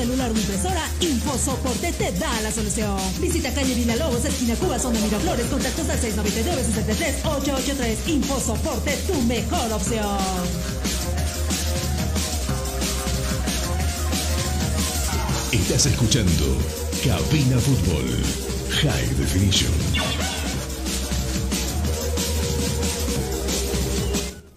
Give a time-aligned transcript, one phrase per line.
[0.00, 2.96] Celular o impresora, InfoSoporte te da la solución.
[3.20, 7.96] Visita calle Lobos, esquina Cuba, zona Miraflores, contactos al 699-63-883.
[8.06, 10.16] InfoSoporte, tu mejor opción.
[15.52, 16.56] Estás escuchando
[17.04, 18.06] Cabina Fútbol
[18.70, 19.72] High Definition.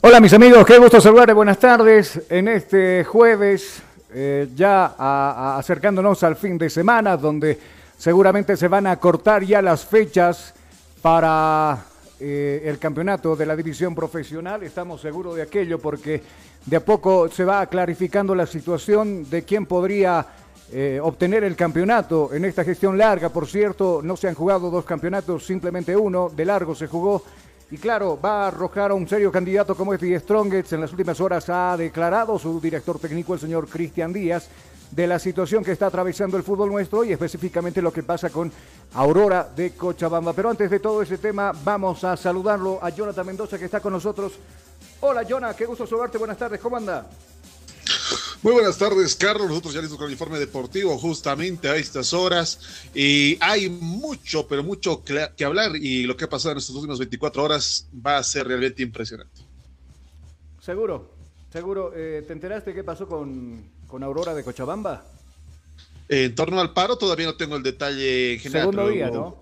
[0.01, 3.81] Hola mis amigos, qué gusto saludar, buenas tardes en este jueves
[4.13, 7.59] eh, ya acercándonos al fin de semana, donde
[7.97, 10.53] seguramente se van a cortar ya las fechas
[11.01, 11.85] para
[12.19, 14.63] eh, el campeonato de la división profesional.
[14.63, 16.21] Estamos seguros de aquello porque
[16.65, 20.25] de a poco se va clarificando la situación de quién podría
[20.71, 23.29] eh, obtener el campeonato en esta gestión larga.
[23.29, 26.29] Por cierto, no se han jugado dos campeonatos, simplemente uno.
[26.29, 27.23] De largo se jugó
[27.73, 30.73] y claro, va a arrojar a un serio candidato como es The Strongest.
[30.73, 34.47] En las últimas horas ha declarado su director técnico, el señor Cristian Díaz,
[34.91, 38.51] de la situación que está atravesando el fútbol nuestro y específicamente lo que pasa con
[38.93, 40.33] Aurora de Cochabamba.
[40.33, 43.93] Pero antes de todo ese tema, vamos a saludarlo a Jonathan Mendoza que está con
[43.93, 44.33] nosotros.
[45.01, 46.19] Hola, Jonathan, qué gusto saludarte.
[46.19, 47.07] Buenas tardes, ¿cómo anda?
[48.41, 49.47] Muy buenas tardes, Carlos.
[49.47, 52.59] Nosotros ya listos con el informe deportivo justamente a estas horas.
[52.93, 55.75] Y hay mucho, pero mucho que hablar.
[55.75, 59.41] Y lo que ha pasado en estas últimas 24 horas va a ser realmente impresionante.
[60.63, 61.09] Seguro,
[61.51, 61.91] seguro.
[61.93, 63.69] Eh, ¿Te enteraste qué pasó con,
[64.01, 65.03] Aurora de Cochabamba?
[66.09, 68.69] en torno al paro, todavía no tengo el detalle general.
[68.69, 69.37] Segundo día, ¿no?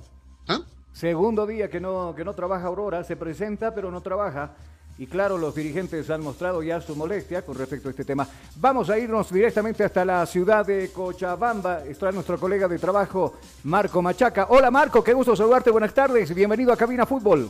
[0.48, 0.62] ¿Ah?
[0.94, 4.56] Segundo día que no, que no trabaja Aurora, se presenta, pero no trabaja
[5.02, 8.28] y claro, los dirigentes han mostrado ya su molestia con respecto a este tema.
[8.58, 11.84] Vamos a irnos directamente hasta la ciudad de Cochabamba.
[11.86, 13.34] Está nuestro colega de trabajo,
[13.64, 14.46] Marco Machaca.
[14.50, 17.50] Hola Marco, qué gusto saludarte, buenas tardes, bienvenido a Cabina Fútbol.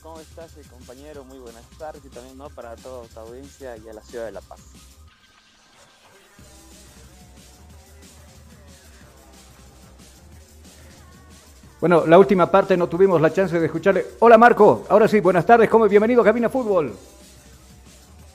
[0.00, 1.24] ¿Cómo estás, eh, compañero?
[1.24, 2.48] Muy buenas tardes y también ¿no?
[2.50, 4.60] para toda tu audiencia y a la ciudad de La Paz.
[11.80, 14.04] Bueno, la última parte no tuvimos la chance de escucharle.
[14.18, 16.92] Hola Marco, ahora sí, buenas tardes, ¿cómo bienvenido a Cabina Fútbol?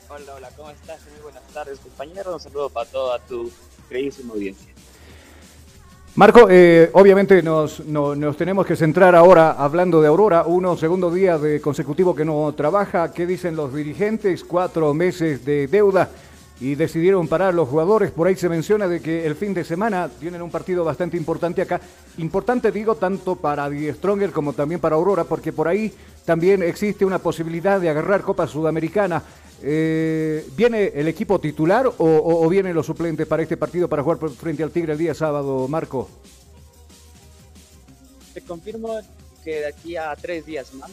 [0.08, 0.98] Hola, hola, ¿cómo estás?
[1.12, 2.32] Muy buenas tardes, compañero.
[2.32, 3.50] Un saludo para toda tu
[3.90, 4.72] queridísima audiencia.
[6.14, 11.36] Marco, eh, obviamente nos, nos tenemos que centrar ahora hablando de Aurora, uno segundo día
[11.36, 13.12] de consecutivo que no trabaja.
[13.12, 14.42] ¿Qué dicen los dirigentes?
[14.42, 16.08] Cuatro meses de deuda
[16.60, 18.10] y decidieron parar los jugadores.
[18.10, 21.62] Por ahí se menciona de que el fin de semana tienen un partido bastante importante
[21.62, 21.80] acá.
[22.18, 25.92] Importante digo tanto para Die Stronger como también para Aurora, porque por ahí
[26.24, 29.22] también existe una posibilidad de agarrar Copa Sudamericana.
[29.62, 34.18] Eh, ¿Viene el equipo titular o, o, vienen los suplentes para este partido para jugar
[34.30, 36.08] frente al Tigre el día sábado, Marco?
[38.34, 38.98] Te confirmo
[39.44, 40.90] que de aquí a tres días más,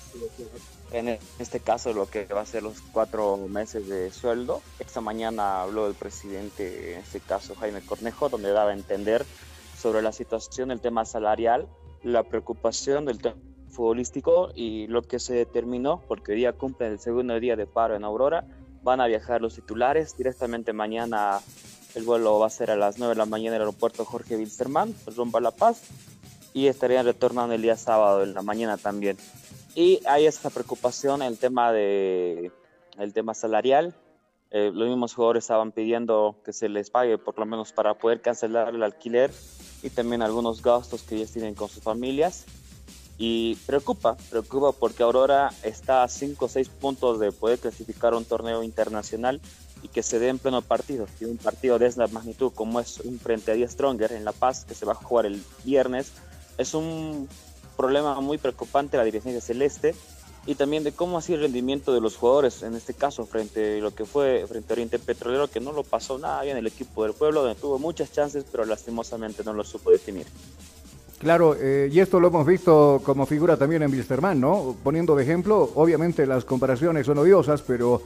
[0.92, 4.62] en este caso lo que va a ser los cuatro meses de sueldo.
[4.80, 9.26] Esta mañana habló el presidente, en este caso Jaime Cornejo, donde daba a entender
[9.80, 11.68] sobre la situación del tema salarial,
[12.04, 13.36] la preocupación del tema
[13.72, 17.96] futbolístico y lo que se determinó, porque hoy día cumple el segundo día de paro
[17.96, 18.46] en Aurora,
[18.84, 21.40] van a viajar los titulares directamente mañana.
[21.96, 24.36] El vuelo va a ser a las 9 de la mañana en el aeropuerto Jorge
[24.36, 25.84] Wilstermann, rumbo La Paz,
[26.54, 29.18] y estarían retornando el día sábado en la mañana también.
[29.76, 32.52] Y hay esa preocupación en el tema, de,
[32.98, 33.96] el tema salarial.
[34.50, 38.22] Eh, los mismos jugadores estaban pidiendo que se les pague por lo menos para poder
[38.22, 39.32] cancelar el alquiler
[39.82, 42.46] y también algunos gastos que ellos tienen con sus familias.
[43.18, 48.26] Y preocupa, preocupa porque Aurora está a 5 o 6 puntos de poder clasificar un
[48.26, 49.40] torneo internacional
[49.84, 51.06] y que se dé en pleno partido.
[51.20, 54.32] Y un partido de esa magnitud como es un frente a 10 Stronger en La
[54.32, 56.12] Paz, que se va a jugar el viernes,
[56.58, 57.28] es un
[57.78, 59.96] problema muy preocupante la dirigencia celeste
[60.46, 63.78] y también de cómo ha sido el rendimiento de los jugadores, en este caso frente
[63.78, 66.66] a lo que fue frente a Oriente Petrolero, que no lo pasó nada bien el
[66.68, 70.26] equipo del pueblo, donde tuvo muchas chances, pero lastimosamente no lo supo definir.
[71.20, 74.76] Claro, eh, y esto lo hemos visto como figura también en Wilstermann, ¿no?
[74.84, 78.02] Poniendo de ejemplo, obviamente las comparaciones son odiosas, pero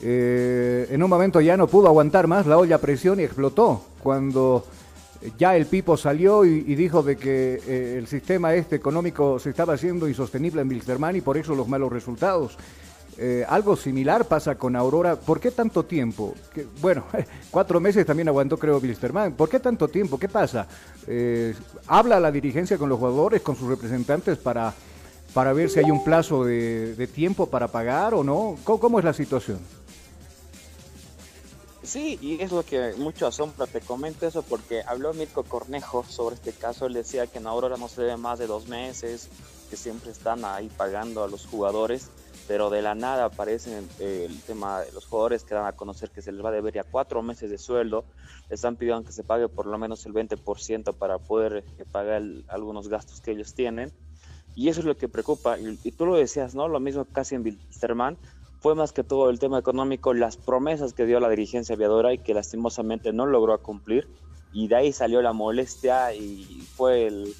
[0.00, 3.82] eh, en un momento ya no pudo aguantar más la olla a presión y explotó
[4.00, 4.64] cuando
[5.38, 9.74] ya el Pipo salió y, dijo de que eh, el sistema este económico se estaba
[9.74, 12.56] haciendo insostenible en Wilstermann y por eso los malos resultados.
[13.18, 15.16] Eh, algo similar pasa con Aurora.
[15.16, 16.34] ¿Por qué tanto tiempo?
[16.80, 17.04] Bueno,
[17.50, 19.32] cuatro meses también aguantó, creo, Wilstermann.
[19.32, 20.18] ¿Por qué tanto tiempo?
[20.18, 20.66] ¿Qué pasa?
[21.06, 21.54] Eh,
[21.86, 24.74] ¿Habla la dirigencia con los jugadores, con sus representantes para,
[25.32, 28.56] para ver si hay un plazo de, tiempo para pagar o no?
[28.64, 29.58] ¿Cómo, es la situación?
[31.86, 36.34] Sí, y es lo que mucho asombra, te comento eso porque habló Mirko Cornejo sobre
[36.34, 39.30] este caso, él decía que en Aurora no se debe más de dos meses,
[39.70, 42.10] que siempre están ahí pagando a los jugadores,
[42.48, 46.22] pero de la nada aparece el, tema de los jugadores que dan a conocer que
[46.22, 48.04] se les va a deber ya cuatro meses de sueldo,
[48.50, 52.20] les han pedido que se pague por lo menos el 20% para poder eh, pagar
[52.48, 53.92] algunos gastos que ellos tienen,
[54.56, 56.66] y eso es lo que preocupa, y, y tú lo decías, ¿no?
[56.66, 58.18] Lo mismo casi en Wilstermann,
[58.60, 62.18] fue más que todo el tema económico, las promesas que dio la dirigencia aviadora y
[62.18, 64.08] que lastimosamente no logró cumplir.
[64.52, 66.44] Y de ahí salió la molestia y
[66.76, 67.34] fue el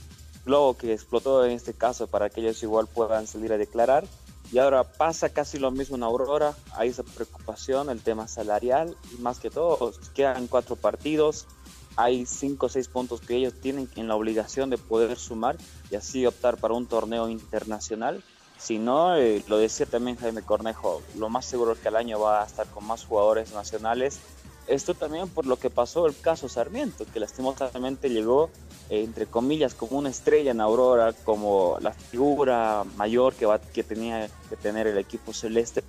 [0.44, 4.04] globo que explotó en este caso para que ellos igual puedan salir a declarar.
[4.52, 9.20] Y ahora pasa casi lo mismo en Aurora, hay esa preocupación, el tema salarial, y
[9.20, 11.48] más que todo, quedan cuatro partidos,
[11.96, 15.56] hay cinco o seis puntos que ellos tienen en la obligación de poder sumar
[15.90, 18.22] y así optar para un torneo internacional
[18.58, 22.20] si no, eh, lo decía también Jaime Cornejo, lo más seguro es que al año
[22.20, 24.18] va a estar con más jugadores nacionales.
[24.66, 28.50] Esto también por lo que pasó el caso Sarmiento, que lastimosamente llegó,
[28.90, 33.84] eh, entre comillas, como una estrella en Aurora, como la figura mayor que, va, que
[33.84, 35.84] tenía que tener el equipo celeste,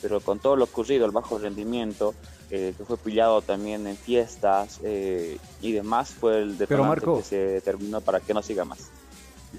[0.00, 2.14] pero con todo lo ocurrido, el bajo rendimiento,
[2.50, 8.00] eh, que fue pillado también en fiestas y demás, fue el detonante que se determinó
[8.00, 8.90] para que no siga más.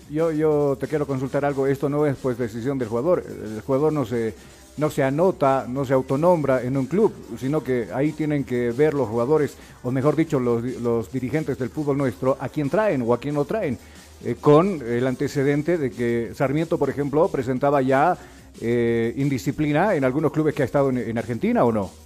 [0.09, 1.67] Yo, yo te quiero consultar algo.
[1.67, 3.23] Esto no es pues decisión del jugador.
[3.27, 4.33] El jugador no se,
[4.77, 8.93] no se anota, no se autonombra en un club, sino que ahí tienen que ver
[8.93, 13.13] los jugadores, o mejor dicho, los, los dirigentes del fútbol nuestro, a quién traen o
[13.13, 13.77] a quién no traen.
[14.23, 18.17] Eh, con el antecedente de que Sarmiento, por ejemplo, presentaba ya
[18.62, 22.02] eh, indisciplina en algunos clubes que ha estado en Argentina o no.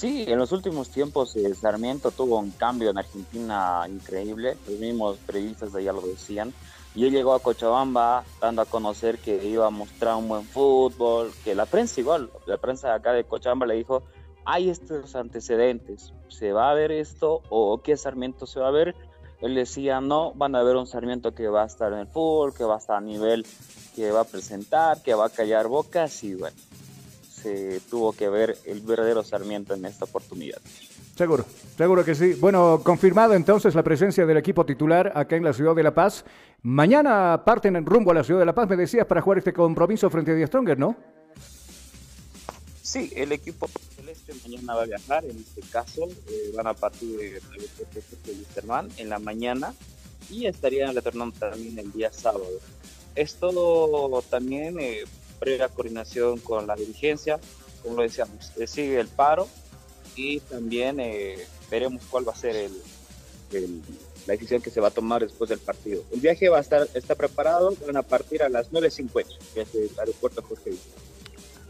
[0.00, 5.18] Sí, en los últimos tiempos eh, Sarmiento tuvo un cambio en Argentina increíble, los mismos
[5.18, 6.54] periodistas de allá lo decían,
[6.94, 11.30] Y él llegó a Cochabamba dando a conocer que iba a mostrar un buen fútbol,
[11.44, 14.02] que la prensa igual, la prensa acá de Cochabamba le dijo,
[14.46, 18.94] hay estos antecedentes, ¿se va a ver esto o qué Sarmiento se va a ver?
[19.42, 22.54] Él decía, no, van a ver un Sarmiento que va a estar en el fútbol,
[22.54, 23.44] que va a estar a nivel,
[23.94, 26.56] que va a presentar, que va a callar bocas y bueno,
[27.42, 30.58] se tuvo que ver el verdadero Sarmiento en esta oportunidad.
[31.16, 31.44] Seguro,
[31.76, 32.34] seguro que sí.
[32.34, 36.24] Bueno, confirmado entonces la presencia del equipo titular acá en la ciudad de La Paz.
[36.62, 39.52] Mañana parten en rumbo a la ciudad de La Paz, me decías, para jugar este
[39.52, 40.96] compromiso frente a Die Stronger, ¿no?
[42.82, 47.16] Sí, el equipo celeste mañana va a viajar, en este caso eh, van a partir
[47.16, 49.74] de, de en la mañana
[50.28, 52.46] y estarían retornando también el día sábado.
[53.14, 55.04] Esto también eh,
[55.40, 57.40] previa coordinación con la dirigencia,
[57.82, 59.48] como lo decíamos, eh, sigue el paro,
[60.14, 63.82] y también eh, veremos cuál va a ser el,
[64.26, 66.04] la decisión que se va a tomar después del partido.
[66.12, 69.98] El viaje va a estar está preparado, van a partir a las 9.50 desde el
[69.98, 70.72] aeropuerto Jorge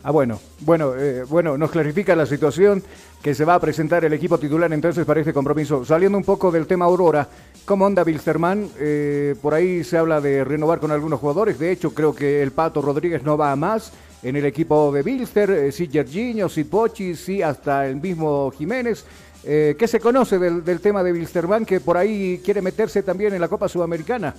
[0.02, 2.82] Ah, bueno, bueno, eh, bueno, nos clarifica la situación
[3.22, 5.84] que se va a presentar el equipo titular entonces para este compromiso.
[5.84, 7.28] Saliendo un poco del tema Aurora,
[7.66, 8.70] ¿cómo anda Wilstermann?
[8.78, 12.52] Eh, por ahí se habla de renovar con algunos jugadores, de hecho creo que el
[12.52, 13.92] Pato Rodríguez no va a más
[14.22, 19.04] en el equipo de Bilster, eh, sí Gerginho, sí Pochi, sí hasta el mismo Jiménez.
[19.44, 23.34] Eh, ¿Qué se conoce del, del tema de Wilstermann que por ahí quiere meterse también
[23.34, 24.34] en la Copa Sudamericana?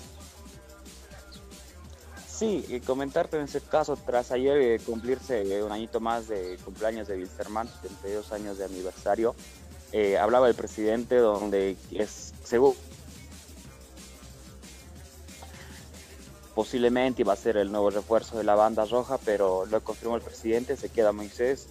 [2.41, 7.07] Sí, y comentarte en ese caso, tras ayer eh, cumplirse un añito más de cumpleaños
[7.07, 9.35] de Wilstermann, 32 años de aniversario,
[9.91, 12.75] eh, hablaba el presidente donde es seguro
[16.55, 20.23] posiblemente iba a ser el nuevo refuerzo de la banda roja, pero lo confirmó el
[20.23, 21.67] presidente, se queda Moisés.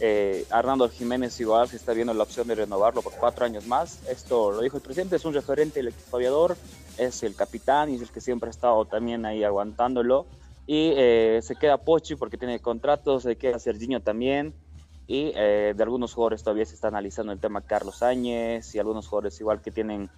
[0.00, 4.00] Eh, Arnaldo Jiménez igual se está viendo la opción de renovarlo por cuatro años más.
[4.08, 6.56] Esto lo dijo el presidente, es un referente del equipo aviador,
[6.98, 10.26] es el capitán y es el que siempre ha estado también ahí aguantándolo.
[10.66, 14.54] Y eh, se queda Pochi porque tiene contratos, se queda Serginho también.
[15.06, 19.06] Y eh, de algunos jugadores todavía se está analizando el tema Carlos Áñez y algunos
[19.06, 20.08] jugadores igual que tienen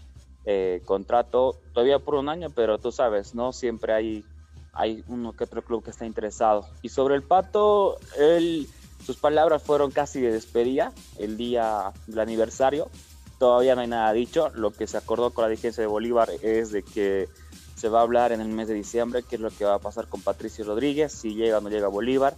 [0.44, 3.52] eh, contrato todavía por un año, pero tú sabes, ¿no?
[3.52, 4.24] Siempre hay,
[4.72, 6.68] hay uno que otro club que está interesado.
[6.82, 8.68] Y sobre el Pato, él,
[9.06, 12.90] sus palabras fueron casi de despedida el día del aniversario.
[13.38, 14.50] Todavía no hay nada dicho.
[14.56, 17.28] Lo que se acordó con la dirigencia de Bolívar es de que
[17.76, 19.78] se va a hablar en el mes de diciembre qué es lo que va a
[19.78, 22.34] pasar con Patricio Rodríguez, si llega o no llega Bolívar.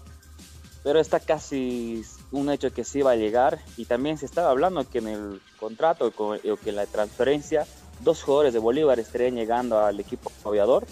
[0.85, 4.87] Pero está casi un hecho que sí va a llegar y también se estaba hablando
[4.87, 7.67] que en el contrato o que en la transferencia
[8.01, 10.87] dos jugadores de Bolívar estarían llegando al equipo aviador.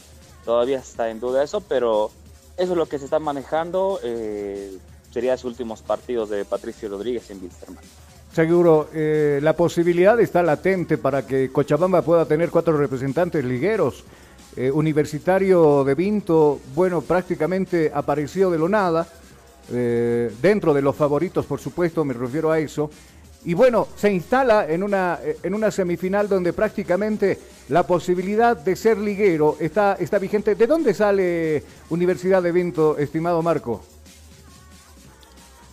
[0.47, 2.11] Todavía está en duda eso, pero
[2.56, 4.00] eso es lo que se está manejando.
[4.02, 4.78] Eh,
[5.16, 7.82] sería los últimos partidos de Patricio Rodríguez en Wilstermann.
[8.35, 14.04] Seguro, eh, la posibilidad está latente para que Cochabamba pueda tener cuatro representantes ligueros.
[14.54, 19.08] Eh, universitario de Vinto, bueno, prácticamente apareció de lo nada.
[19.68, 22.90] dentro de los favoritos, por supuesto, me refiero a eso.
[23.46, 27.38] Y bueno, se instala en una, en una semifinal donde prácticamente
[27.70, 30.54] la posibilidad de ser liguero está, está vigente.
[30.54, 33.95] ¿De dónde sale Universidad de Vinto, estimado Marco?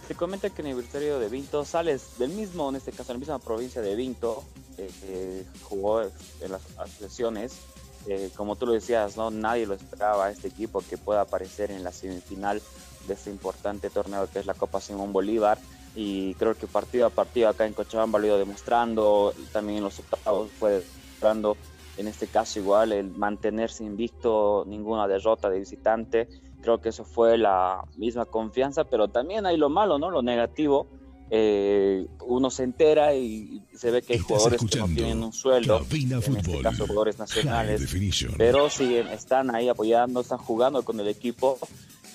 [0.07, 3.39] Se comenta que Universitario de Vinto sale del mismo, en este caso, en la misma
[3.39, 4.43] provincia de Vinto,
[4.77, 7.59] eh, jugó en las asociaciones.
[8.07, 11.85] Eh, como tú lo decías, no nadie lo esperaba este equipo que pueda aparecer en
[11.85, 12.61] la semifinal
[13.07, 15.57] de este importante torneo que es la Copa Simón Bolívar.
[15.95, 19.99] Y creo que partido a partido acá en Cochabamba lo ido demostrando, también en los
[19.99, 21.55] octavos fue demostrando
[21.97, 26.27] en este caso igual el mantenerse invicto, ninguna derrota de visitante,
[26.63, 30.09] creo que eso fue la misma confianza, pero también hay lo malo, ¿no?
[30.09, 30.87] Lo negativo,
[31.29, 35.85] eh, uno se entera y se ve que hay jugadores que no tienen un sueldo,
[35.91, 37.93] en este caso jugadores nacionales,
[38.37, 41.59] pero siguen, están ahí apoyando, están jugando con el equipo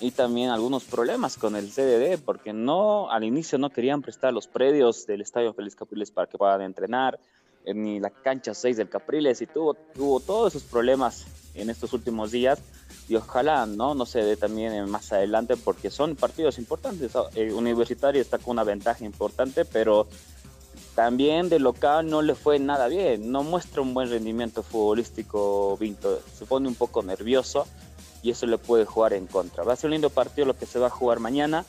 [0.01, 4.47] y también algunos problemas con el CDD, porque no al inicio no querían prestar los
[4.47, 7.19] predios del Estadio Feliz Capriles para que puedan entrenar,
[7.65, 11.25] eh, ni la cancha 6 del Capriles, y tuvo, tuvo todos esos problemas
[11.55, 12.61] en estos últimos días,
[13.09, 17.11] y ojalá no, no se dé también más adelante, porque son partidos importantes.
[17.33, 20.07] El universitario está con una ventaja importante, pero
[20.93, 26.21] también de local no le fue nada bien, no muestra un buen rendimiento futbolístico Vinto,
[26.37, 27.65] se pone un poco nervioso
[28.21, 29.63] y eso le puede jugar en contra.
[29.63, 31.65] Va a ser un lindo partido lo que se va a jugar mañana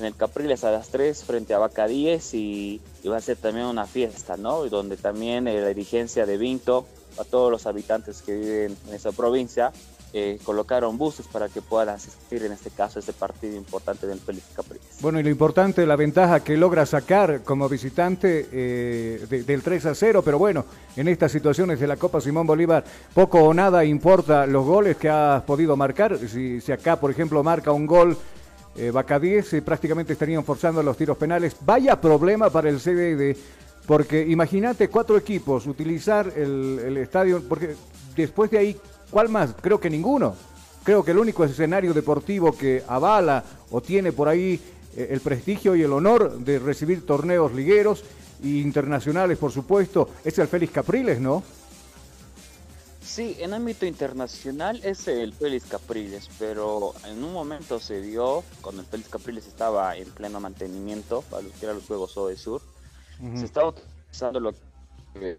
[0.00, 3.66] en el Capriles a las 3 frente a Bacadíes y, y va a ser también
[3.66, 4.64] una fiesta, ¿no?
[4.64, 6.86] Donde también eh, la dirigencia de Vinto,
[7.18, 9.72] a todos los habitantes que viven en esa provincia,
[10.12, 14.18] eh, colocaron buses para que puedan asistir en este caso a este partido importante del
[14.18, 14.84] Félix Capriles.
[15.00, 19.94] Bueno, y lo importante, la ventaja que logra sacar como visitante eh, del 3 a
[19.94, 20.64] 0, pero bueno,
[20.96, 25.08] en estas situaciones de la Copa Simón Bolívar, poco o nada importa los goles que
[25.08, 26.18] has podido marcar.
[26.18, 28.16] Si, acá, por ejemplo, marca un gol
[28.76, 31.56] eh, eh, prácticamente estarían forzando los tiros penales.
[31.60, 33.36] Vaya problema para el CDD,
[33.86, 37.76] porque imagínate cuatro equipos utilizar el estadio, porque
[38.16, 38.76] después de ahí
[39.10, 39.54] ¿Cuál más?
[39.60, 40.34] Creo que ninguno.
[40.84, 44.58] Creo que el único escenario deportivo que avala o tiene por ahí
[44.96, 48.04] eh, el prestigio y el honor de recibir torneos ligueros
[48.42, 51.42] e internacionales, por supuesto, es el Félix Capriles, ¿no?
[53.02, 58.82] Sí, en ámbito internacional es el Félix Capriles, pero en un momento se dio, cuando
[58.82, 62.36] el Félix Capriles estaba en pleno mantenimiento, para los que eran los Juegos O de
[62.36, 62.62] Sur,
[63.34, 64.54] se estaba utilizando lo
[65.12, 65.38] que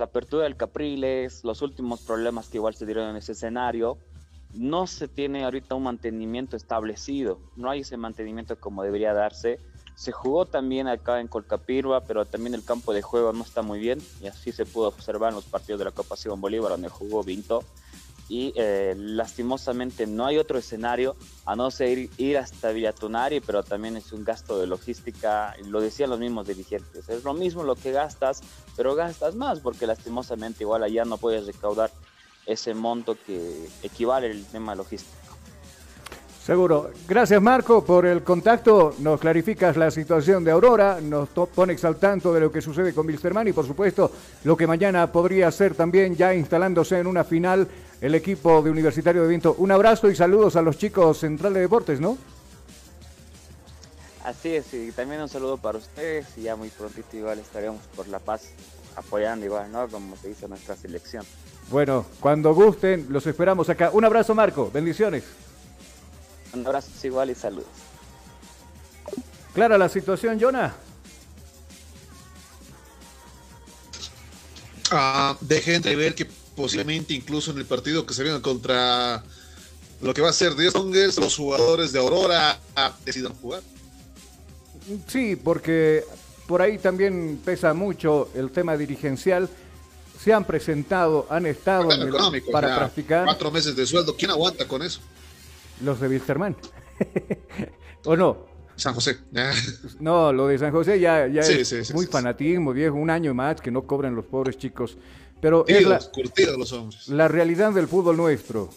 [0.00, 3.98] la apertura del Capriles, los últimos problemas que igual se dieron en ese escenario,
[4.54, 9.60] no se tiene ahorita un mantenimiento establecido, no hay ese mantenimiento como debería darse.
[9.94, 13.78] Se jugó también acá en Colcapirva, pero también el campo de juego no está muy
[13.78, 16.88] bien y así se pudo observar en los partidos de la Copa Simón Bolívar donde
[16.88, 17.62] jugó Vinto
[18.30, 23.96] y eh, lastimosamente no hay otro escenario a no ser ir, hasta Villatunari, pero también
[23.96, 27.90] es un gasto de logística, lo decían los mismos dirigentes, es lo mismo lo que
[27.90, 28.40] gastas,
[28.76, 31.90] pero gastas más porque lastimosamente igual allá no puedes recaudar
[32.46, 35.19] ese monto que equivale el tema logístico.
[36.44, 36.90] Seguro.
[37.06, 38.94] Gracias Marco por el contacto.
[39.00, 43.06] Nos clarificas la situación de Aurora, nos pones al tanto de lo que sucede con
[43.06, 44.10] Wilstermann y por supuesto
[44.44, 47.68] lo que mañana podría ser también ya instalándose en una final
[48.00, 49.54] el equipo de Universitario de Viento.
[49.58, 52.16] Un abrazo y saludos a los chicos Central de Deportes, ¿no?
[54.24, 58.08] Así es, y también un saludo para ustedes y ya muy prontito igual estaremos por
[58.08, 58.52] La Paz
[58.96, 59.88] apoyando igual, ¿no?
[59.88, 61.24] Como se dice nuestra selección.
[61.70, 63.90] Bueno, cuando gusten, los esperamos acá.
[63.92, 65.24] Un abrazo Marco, bendiciones.
[66.52, 67.68] Un abrazo igual y saludos.
[69.54, 70.74] Clara la situación, Jonah.
[74.90, 76.26] Ah, dejen de ver que
[76.56, 79.22] posiblemente incluso en el partido que se viene contra
[80.00, 82.58] lo que va a ser Dios los jugadores de Aurora
[83.04, 83.62] decidan jugar.
[85.06, 86.04] Sí, porque
[86.46, 89.48] por ahí también pesa mucho el tema dirigencial.
[90.22, 91.88] Se han presentado, han estado
[92.50, 93.24] para practicar.
[93.24, 95.00] Cuatro meses de sueldo, ¿quién aguanta con eso?
[95.82, 96.56] Los de Wilstermann.
[98.04, 98.50] ¿O no?
[98.80, 99.18] San José.
[100.00, 102.96] no, lo de San José ya, es muy fanatismo, viejo.
[102.96, 104.96] Un año más que no cobran los pobres chicos.
[105.40, 106.00] Pero es la,
[106.56, 108.70] los la realidad del fútbol nuestro.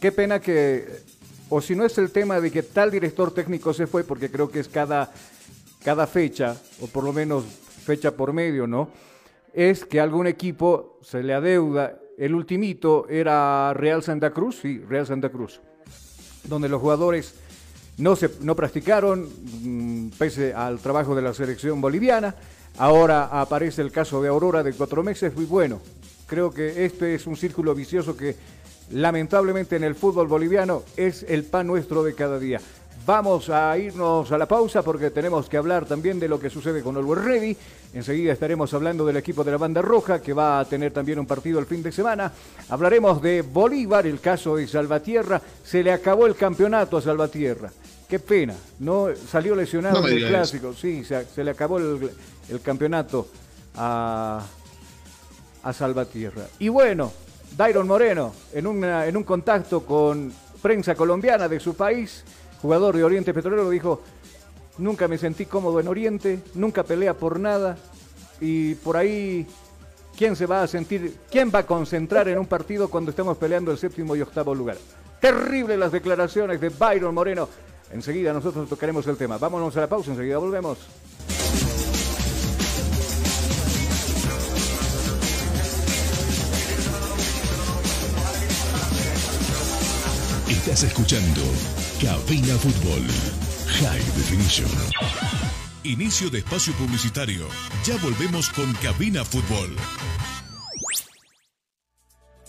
[0.00, 0.86] Qué, pena que,
[1.48, 4.50] o si no es el tema de que tal director técnico se fue, porque creo
[4.50, 5.12] que es cada,
[5.82, 7.44] cada fecha, o por lo menos
[7.84, 8.90] fecha por medio, ¿no?
[9.52, 11.98] Es que algún equipo se le adeuda.
[12.16, 15.60] El ultimito era Real Santa Cruz, sí, Real Santa Cruz,
[16.44, 17.34] donde los jugadores
[17.98, 19.28] no, se, no practicaron,
[19.62, 22.34] mm, pese al trabajo de la selección boliviana
[22.78, 25.80] Ahora aparece el caso de Aurora de cuatro meses, muy bueno.
[26.26, 28.36] Creo que este es un círculo vicioso que
[28.90, 32.60] lamentablemente en el fútbol boliviano es el pan nuestro de cada día.
[33.06, 36.82] Vamos a irnos a la pausa porque tenemos que hablar también de lo que sucede
[36.82, 37.56] con Always Ready.
[37.94, 41.26] Enseguida estaremos hablando del equipo de la banda roja que va a tener también un
[41.26, 42.30] partido el fin de semana.
[42.68, 45.40] Hablaremos de Bolívar, el caso de Salvatierra.
[45.64, 47.70] Se le acabó el campeonato a Salvatierra.
[48.06, 50.74] Qué pena, no salió lesionado en el clásico.
[50.74, 52.10] Sí, se, le acabó el,
[52.62, 53.28] campeonato
[53.76, 54.44] a,
[55.62, 56.42] a Salvatierra.
[56.58, 57.12] Y bueno,
[57.56, 62.24] Dairon Moreno, en, en un contacto con prensa colombiana de su país,
[62.60, 64.02] jugador de Oriente Petrolero, dijo,
[64.78, 67.76] nunca me sentí cómodo en Oriente, nunca pelea por nada,
[68.40, 69.46] y por ahí,
[70.16, 73.70] ¿quién se va a sentir, quién va a concentrar en un partido cuando estemos peleando
[73.70, 74.78] el séptimo y octavo lugar?
[75.20, 77.48] Terrible las declaraciones de Byron Moreno.
[77.92, 79.36] Enseguida nosotros tocaremos el tema.
[79.36, 80.78] Vámonos a la pausa, enseguida volvemos.
[90.48, 91.40] Estás escuchando
[92.00, 93.06] Cabina Fútbol
[93.66, 94.70] High Definition.
[95.84, 97.46] Inicio de espacio publicitario.
[97.84, 99.76] Ya volvemos con Cabina Fútbol.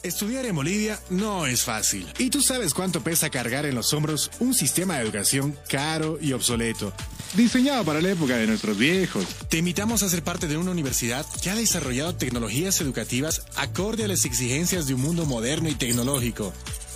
[0.03, 2.07] Estudiar en Bolivia no es fácil.
[2.17, 6.31] Y tú sabes cuánto pesa cargar en los hombros un sistema de educación caro y
[6.31, 6.93] obsoleto.
[7.35, 9.25] Diseñado para la época de nuestros viejos.
[9.49, 14.07] Te invitamos a ser parte de una universidad que ha desarrollado tecnologías educativas acorde a
[14.07, 16.53] las exigencias de un mundo moderno y tecnológico.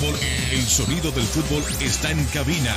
[0.00, 2.72] El sonido del fútbol está en cabina.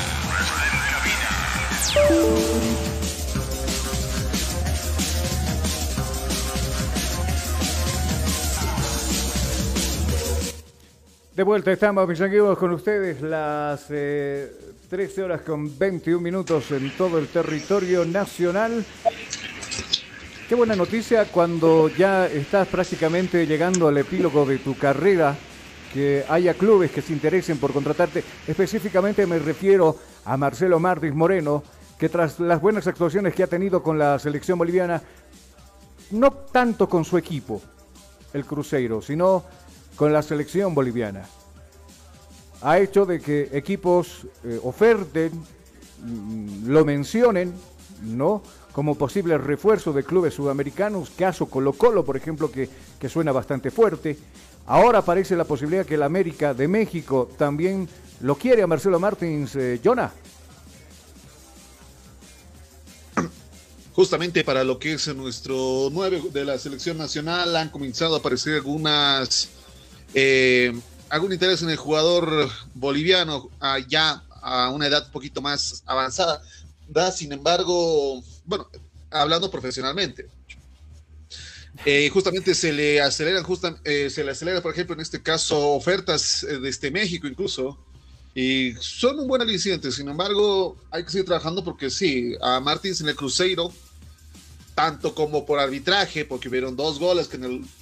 [11.35, 14.49] De vuelta estamos, mis amigos, con ustedes las 13
[14.91, 18.83] eh, horas con 21 minutos en todo el territorio nacional.
[20.49, 25.37] Qué buena noticia cuando ya estás prácticamente llegando al epílogo de tu carrera
[25.93, 28.23] que haya clubes que se interesen por contratarte.
[28.47, 31.63] Específicamente me refiero a Marcelo Martins Moreno,
[31.97, 35.01] que tras las buenas actuaciones que ha tenido con la selección boliviana,
[36.11, 37.61] no tanto con su equipo,
[38.33, 39.43] el Cruzeiro, sino
[39.95, 41.25] con la selección boliviana,
[42.61, 45.31] ha hecho de que equipos eh, oferten,
[46.03, 47.53] mm, lo mencionen,
[48.03, 48.41] ¿no?
[48.71, 53.69] Como posible refuerzo de clubes sudamericanos, caso Colo Colo, por ejemplo, que, que suena bastante
[53.69, 54.17] fuerte.
[54.65, 57.89] Ahora aparece la posibilidad que el América de México también
[58.21, 60.13] lo quiere a Marcelo Martins, eh, Jonah.
[63.93, 68.55] Justamente para lo que es nuestro 9 de la selección nacional han comenzado a aparecer
[68.55, 69.49] algunas
[70.13, 70.73] eh,
[71.09, 73.49] algún interés en el jugador boliviano
[73.87, 76.41] ya a una edad un poquito más avanzada.
[76.87, 78.67] Da, sin embargo, bueno,
[79.09, 80.27] hablando profesionalmente,
[81.85, 83.45] eh, justamente se le aceleran,
[83.83, 87.79] eh, se le acelera, por ejemplo, en este caso, ofertas eh, desde México incluso,
[88.35, 89.91] y son un buen aliciente.
[89.91, 93.73] Sin embargo, hay que seguir trabajando porque sí, a Martins en el Cruzeiro,
[94.75, 97.37] tanto como por arbitraje, porque hubieron dos goles que,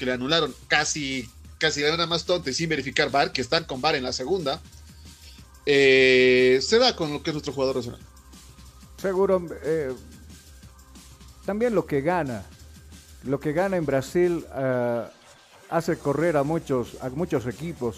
[0.06, 3.96] le anularon casi, casi de una más tonta sin verificar VAR, que están con VAR
[3.96, 4.62] en la segunda,
[5.66, 8.02] se da con lo que es nuestro jugador nacional.
[8.98, 9.46] Seguro,
[11.46, 12.46] también lo que gana.
[13.26, 15.04] Lo que gana en Brasil eh,
[15.70, 17.98] hace correr a muchos, a muchos equipos.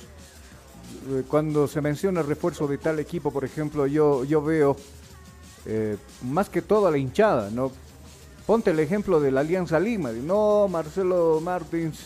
[1.09, 4.75] Eh, Cuando se menciona el refuerzo de tal equipo, por ejemplo, yo, yo veo
[5.65, 7.71] eh, más que todo a la hinchada, ¿no?
[8.47, 10.11] Ponte el ejemplo de la Alianza Lima.
[10.11, 11.99] No, Marcelo Martins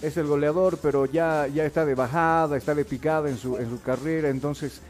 [0.00, 3.68] es el goleador, pero ya, ya está de bajada, está de picada en su, en
[3.68, 4.30] su carrera.
[4.30, 4.80] Entonces,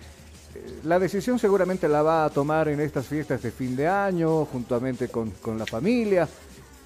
[0.85, 5.09] la decisión seguramente la va a tomar en estas fiestas de fin de año, juntamente
[5.09, 6.29] con, con la familia,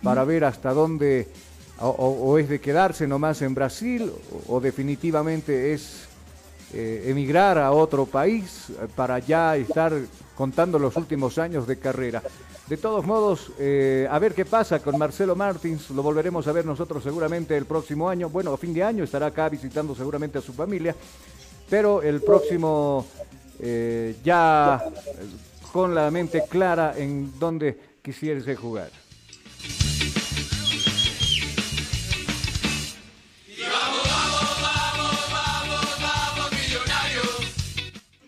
[0.03, 1.29] para ver hasta dónde
[1.81, 4.13] o, es de quedarse nomás en Brasil
[4.49, 6.09] o, definitivamente es
[6.73, 9.93] eh, emigrar a otro país eh, para ya estar
[10.37, 12.23] contando los últimos años de carrera.
[12.69, 16.65] De todos modos, eh, a ver qué pasa con Marcelo Martins, lo volveremos a ver
[16.65, 18.29] nosotros seguramente el próximo año.
[18.29, 20.95] Bueno, a fin de año estará acá visitando seguramente a su familia,
[21.69, 23.07] pero el próximo
[24.25, 24.83] ya
[25.73, 29.00] con la mente clara en dónde quisiese jugar.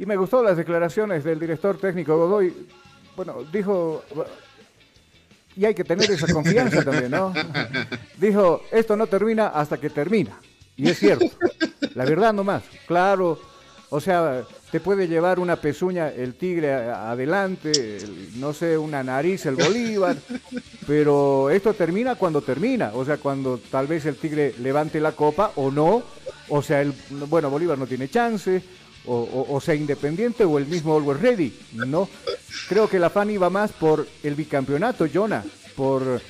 [0.02, 2.52] Y me gustó las declaraciones del director técnico Godoy.
[3.14, 4.02] Bueno, dijo,
[5.54, 7.32] y hay que tener esa confianza también, ¿no?
[8.18, 10.40] Dijo, esto no termina hasta que termina.
[10.76, 11.26] Y es cierto,
[11.94, 13.38] la verdad nomás, claro,
[13.90, 19.46] o sea, te puede llevar una pezuña el tigre adelante, el- no sé, una nariz
[19.46, 20.16] el Bolívar,
[20.84, 25.52] pero esto termina cuando termina, o sea, cuando tal vez el tigre levante la copa
[25.54, 26.02] o no,
[26.48, 26.92] o sea, el,
[27.28, 28.60] bueno, Bolívar no tiene chance,
[29.06, 32.08] o, o- o sea, Independiente o el mismo Always Ready, ¿no?
[32.68, 35.44] Creo que la fan iba más por el bicampeonato, Jonah,
[35.76, 36.20] por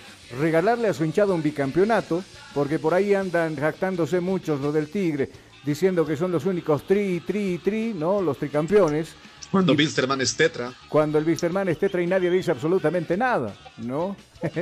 [0.40, 5.30] regalarle a su hinchado un bicampeonato, porque por ahí andan jactándose muchos los del Tigre,
[5.64, 8.22] diciendo que son los únicos tri, tri, tri, ¿no?
[8.22, 9.14] Los tricampeones.
[9.50, 10.72] Cuando Bilsterman es tetra.
[10.88, 14.16] cuando el Wisterman es tetra y nadie dice absolutamente nada, ¿no?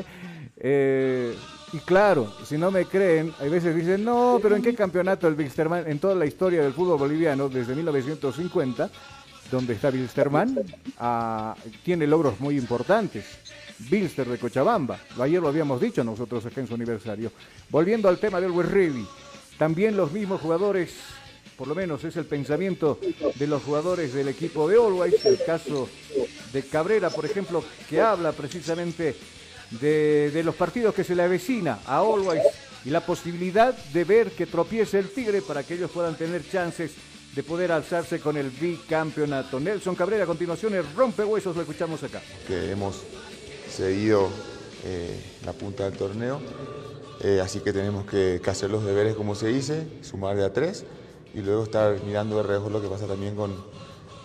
[0.62, 1.34] Eh,
[1.72, 5.35] y claro, si no me creen, hay veces dicen, no, pero ¿en qué campeonato el
[5.35, 5.88] Wisterman?
[5.88, 8.90] En toda la historia del fútbol boliviano, desde 1950,
[9.50, 10.59] donde está Wilstermann,
[10.98, 11.54] ah,
[11.85, 13.24] tiene logros muy importantes.
[13.78, 17.33] Bilster de Cochabamba, ayer lo habíamos dicho nosotros en su aniversario.
[17.70, 19.06] Volviendo al tema del Ready,
[19.56, 20.94] también los mismos jugadores,
[21.56, 22.98] por lo menos es el pensamiento
[23.37, 25.88] de los jugadores del equipo de Always, el caso
[26.52, 29.14] de Cabrera, por ejemplo, que habla precisamente
[29.70, 32.42] de, los partidos que se le avecina a Always
[32.85, 36.92] y la posibilidad de ver que tropiece el Tigre para que ellos puedan tener chances
[37.35, 39.61] de poder alzarse con el bicampeonato.
[39.61, 42.20] Nelson Cabrera, a continuación, el rompehuesos, lo escuchamos acá.
[42.46, 43.02] que hemos
[43.70, 44.28] cedido
[44.85, 46.40] eh, la punta del torneo,
[47.20, 50.52] eh, así que tenemos que, que hacer los deberes como se dice, sumar de a
[50.52, 50.85] tres
[51.33, 53.54] y luego estar mirando de reojo lo que pasa también con,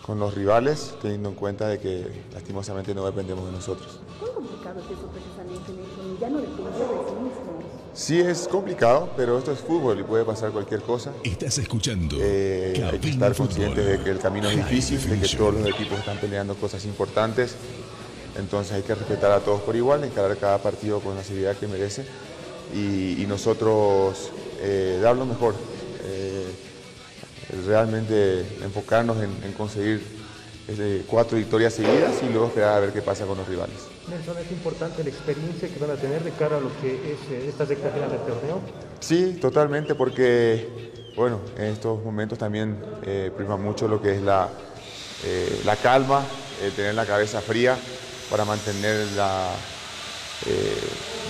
[0.06, 4.00] con los rivales, teniendo en cuenta de que lastimosamente no dependemos de nosotros.
[4.20, 6.20] ¿Cuán complicado es eso precisamente, Nelson?
[6.20, 7.56] Ya no depender de sí mismo.
[7.96, 11.12] Sí es complicado, pero esto es fútbol y puede pasar cualquier cosa.
[11.24, 15.36] Estás escuchando Eh, hay que estar conscientes de que el camino es difícil, de que
[15.36, 17.56] todos los equipos están peleando cosas importantes.
[18.38, 21.68] Entonces hay que respetar a todos por igual, encarar cada partido con la seriedad que
[21.68, 22.06] merece
[22.76, 24.30] y, y nosotros
[24.62, 25.56] eh, dar lo mejor.
[27.64, 30.02] Realmente enfocarnos en, en conseguir
[30.68, 33.90] eh, cuatro victorias seguidas y luego esperar a ver qué pasa con los rivales.
[34.08, 37.20] Nelson, es importante la experiencia que van a tener de cara a lo que es
[37.30, 38.62] eh, esta recta final del torneo.
[39.00, 40.66] Sí, totalmente, porque
[41.16, 44.50] bueno, en estos momentos también eh, prima mucho lo que es la,
[45.24, 46.28] eh, la calma,
[46.60, 47.80] eh, tener la cabeza fría
[48.30, 49.60] para mantener la,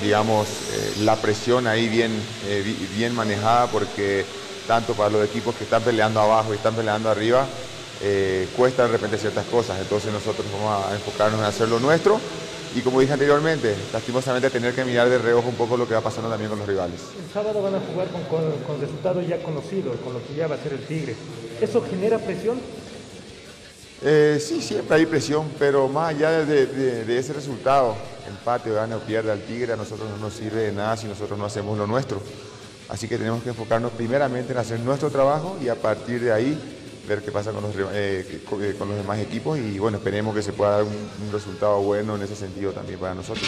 [0.01, 0.63] digamos,
[0.97, 4.25] la presión ahí bien, bi- bien manejada, porque
[4.67, 7.45] tanto para los equipos que están peleando abajo y están peleando arriba,
[8.01, 9.79] eh, cuesta de repente ciertas cosas.
[9.79, 12.19] Entonces nosotros vamos a enfocarnos en hacer lo nuestro
[12.75, 16.01] y como dije anteriormente, lastimosamente tener que mirar de reojo un poco lo que va
[16.01, 16.99] pasando también con los rivales.
[17.25, 20.47] El sábado van a jugar con, con, con resultados ya conocidos, con lo que ya
[20.47, 21.15] va a ser el Tigre.
[21.61, 22.59] ¿Eso genera presión?
[24.01, 27.95] Eh, sí, siempre hay presión, pero más allá de, de- de ese resultado,
[28.27, 31.39] empate, gane o pierda al Tigre, a nosotros no nos sirve de nada si nosotros
[31.39, 32.21] no hacemos lo nuestro.
[32.89, 36.57] Así que tenemos que enfocarnos primeramente en hacer nuestro trabajo y a partir de ahí
[37.07, 40.35] ver qué pasa con los, eh, con, eh, con los demás equipos y bueno, esperemos
[40.35, 43.47] que se pueda dar un, un resultado bueno en ese sentido también para nosotros.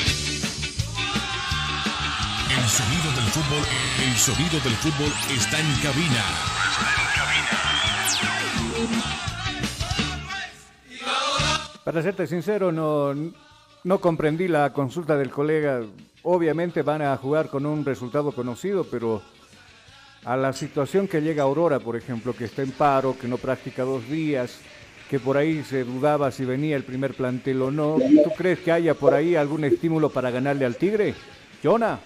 [2.49, 3.63] El sonido del fútbol,
[4.05, 6.23] el sonido del fútbol está en cabina.
[11.83, 13.13] Para serte sincero, no,
[13.83, 15.81] no comprendí la consulta del colega.
[16.23, 19.21] Obviamente van a jugar con un resultado conocido, pero
[20.23, 23.83] a la situación que llega Aurora, por ejemplo, que está en paro, que no practica
[23.83, 24.59] dos días,
[25.09, 27.97] que por ahí se dudaba si venía el primer plantel o no.
[28.23, 31.15] ¿Tú crees que haya por ahí algún estímulo para ganarle al Tigre?
[31.63, 31.99] Jonah.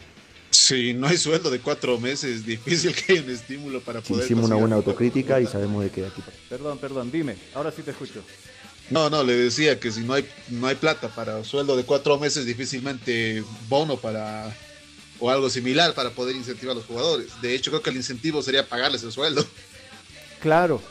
[0.52, 4.26] Si no hay sueldo de cuatro meses, difícil que haya un estímulo para poder.
[4.26, 6.22] hicimos una buena autocrítica y sabemos de qué aquí.
[6.50, 8.22] Perdón, perdón, dime, ahora sí te escucho.
[8.92, 12.20] No, no, le decía que si no hay, no hay plata para sueldo de cuatro
[12.20, 14.54] meses, difícilmente bono para
[15.20, 17.30] o algo similar para poder incentivar a los jugadores.
[17.42, 19.46] De hecho, creo que el incentivo sería pagarles el sueldo.
[20.42, 20.82] Claro,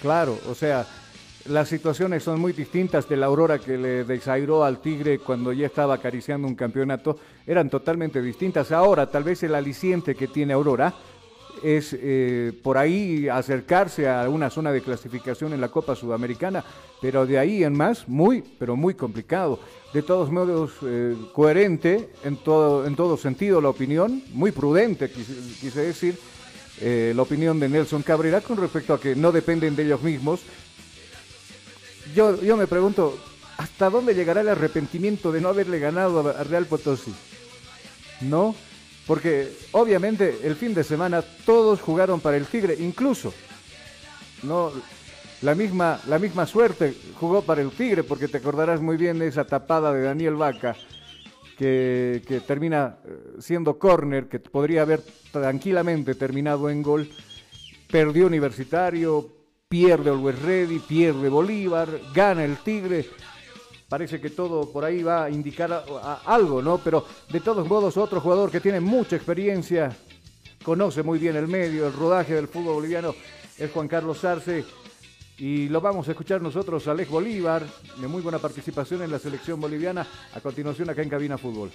[0.00, 0.86] claro, o sea,
[1.46, 5.66] las situaciones son muy distintas de la Aurora que le desairó al Tigre cuando ya
[5.66, 8.72] estaba acariciando un campeonato, eran totalmente distintas.
[8.72, 10.92] Ahora, tal vez el aliciente que tiene Aurora
[11.62, 16.64] es eh, por ahí acercarse a una zona de clasificación en la Copa Sudamericana,
[17.00, 19.60] pero de ahí en más, muy, pero muy complicado.
[19.92, 26.18] De todos modos, eh, coherente en todo, en sentido la opinión, muy prudente, quise, decir,
[26.80, 30.40] eh, la opinión de Nelson Cabrera con respecto a que no dependen de ellos mismos.
[32.14, 33.18] Yo, yo me pregunto,
[33.58, 37.14] ¿hasta dónde llegará el arrepentimiento de no haberle ganado a Real Potosí?
[38.22, 38.54] ¿No?
[39.12, 43.34] Porque obviamente el fin de semana todos jugaron para el Tigre, incluso
[44.42, 44.72] no
[45.42, 49.26] la misma, la misma suerte jugó para el Tigre, porque te acordarás muy bien de
[49.26, 50.74] esa tapada de Daniel Vaca,
[51.58, 57.10] que, que termina eh, siendo córner, que podría haber tranquilamente terminado en gol.
[57.90, 59.28] Perdió Universitario,
[59.68, 63.04] pierde Always Ready, pierde Bolívar, gana el Tigre
[63.92, 65.84] parece que todo por ahí va a indicar
[66.24, 66.78] algo, ¿no?
[66.78, 69.94] Pero de todos modos, otro jugador que tiene mucha experiencia,
[70.64, 73.14] conoce muy bien el medio, el rodaje del fútbol boliviano,
[73.58, 74.64] es Juan Carlos Arce.
[75.36, 77.66] Y lo vamos a escuchar nosotros, Alex Bolívar,
[78.00, 81.70] de muy buena participación en la selección boliviana, a continuación acá en Cabina Fútbol.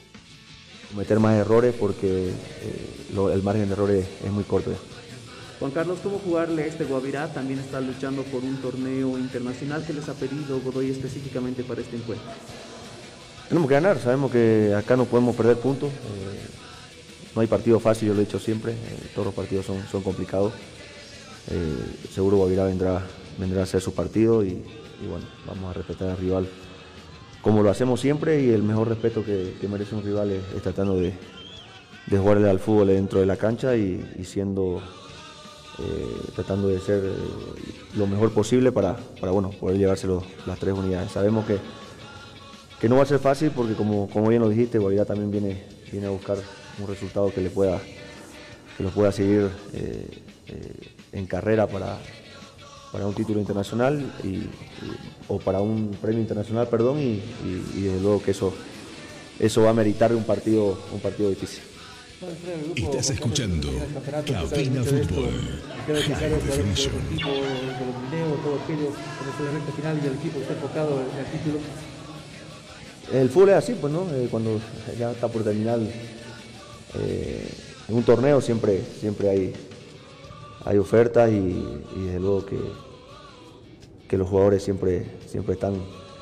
[0.90, 4.72] Cometer más errores porque eh, el margen de errores es muy corto.
[5.60, 7.34] Juan Carlos, ¿cómo jugarle este Guavirá?
[7.34, 9.84] También está luchando por un torneo internacional.
[9.84, 12.28] que les ha pedido Godoy específicamente para este encuentro?
[13.50, 15.90] Tenemos que ganar, sabemos que acá no podemos perder puntos.
[15.90, 16.48] Eh,
[17.34, 20.54] no hay partido fácil, yo lo he dicho siempre, eh, todos los partidos son, complicados.
[21.50, 21.76] Eh,
[22.14, 23.02] seguro Guavirá vendrá,
[23.40, 24.62] vendrá a hacer su partido y,
[25.10, 26.48] bueno, vamos a respetar al rival
[27.42, 31.14] como lo hacemos siempre y el mejor respeto que, merece un rival es, tratando de,
[32.10, 34.82] jugarle al fútbol dentro de la cancha y siendo
[35.80, 37.16] eh, tratando de ser eh,
[37.96, 40.08] lo mejor posible para, para bueno, poder llevarse
[40.46, 41.12] las tres unidades.
[41.12, 41.58] Sabemos que,
[42.80, 45.64] que no va a ser fácil porque como, como bien lo dijiste, Guavirá también viene,
[45.92, 46.38] viene a buscar
[46.80, 47.80] un resultado que le pueda
[48.78, 50.08] que lo pueda seguir eh,
[51.12, 51.98] en carrera para,
[52.92, 54.44] para un título internacional y,
[55.28, 57.22] o para un premio internacional, perdón, y,
[57.76, 58.54] y, desde luego que eso,
[59.40, 61.64] eso va a meritar un partido, un partido difícil.
[62.76, 63.68] Estás escuchando
[64.50, 65.30] Cabina Fútbol.
[73.14, 74.08] El fútbol es así, pues, ¿no?
[74.16, 74.60] Eh, cuando
[74.98, 75.80] ya está por terminar
[76.96, 77.48] eh,
[77.88, 79.54] en un torneo siempre, siempre hay,
[80.66, 82.58] hay ofertas y, desde luego que,
[84.10, 85.76] que los jugadores siempre, siempre están,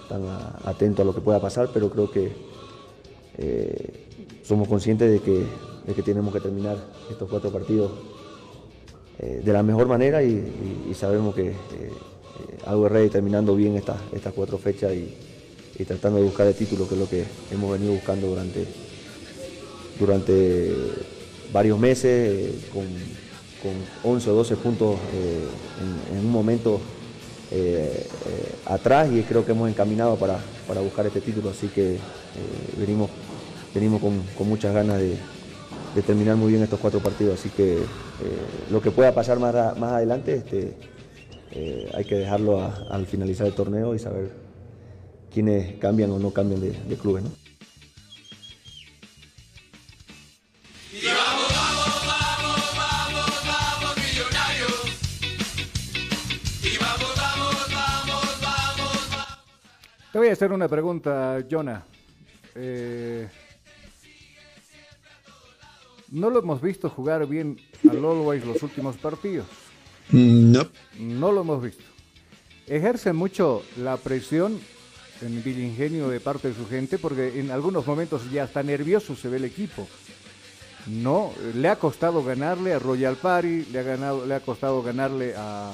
[0.03, 0.23] están
[0.65, 2.33] atentos a lo que pueda pasar, pero creo que
[3.37, 4.07] eh,
[4.43, 5.45] somos conscientes de que
[5.85, 6.77] de que tenemos que terminar
[7.09, 7.91] estos cuatro partidos
[9.19, 11.91] eh, de la mejor manera y, sabemos que eh, eh,
[12.65, 15.15] algo es rey terminando bien estas estas cuatro fechas y,
[15.85, 18.65] tratando de buscar el título, que es lo que hemos venido buscando durante,
[19.99, 20.73] durante
[21.51, 22.85] varios meses, con,
[24.03, 24.95] 11 o 12 puntos
[26.13, 26.79] en, un momento
[28.67, 30.39] atrás y creo que hemos encaminado para,
[30.81, 31.97] buscar este título, así que
[32.77, 33.09] venimos,
[33.73, 35.17] venimos con muchas ganas de,
[35.95, 37.39] de terminar muy bien estos cuatro partidos.
[37.39, 37.85] Así que eh,
[38.69, 40.73] lo que pueda pasar más, más adelante este,
[41.51, 44.29] eh, hay que dejarlo al finalizar el torneo y saber
[45.33, 47.23] quiénes cambian o no cambian de, de clubes.
[47.23, 47.31] ¿no?
[60.11, 61.83] Te voy a hacer una pregunta, Jonah.
[62.55, 63.27] Eh,
[66.15, 69.45] no lo hemos visto jugar bien al Always los últimos partidos.
[70.11, 70.67] No.
[70.97, 71.83] No lo hemos visto.
[72.67, 74.59] Ejerce mucho la presión
[75.21, 79.15] en el ingenio de parte de su gente porque en algunos momentos ya está nervioso
[79.15, 79.87] se ve el equipo.
[80.87, 85.33] No, le ha costado ganarle a Royal Party, le ha ganado, le ha costado ganarle
[85.35, 85.73] a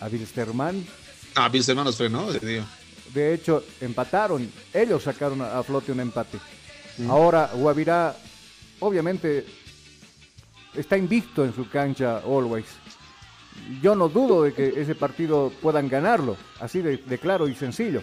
[0.00, 0.86] a Bilsterman.
[1.34, 4.50] Ah, Bilsterman nos frenó De hecho, empataron.
[4.74, 6.38] Ellos sacaron a, flote un empate.
[6.98, 7.10] Mm.
[7.10, 8.14] Ahora Guavirá
[8.80, 9.44] obviamente
[10.74, 12.66] está invicto en su cancha Always.
[13.82, 18.02] yo no dudo de que ese partido puedan ganarlo, así de, claro y sencillo.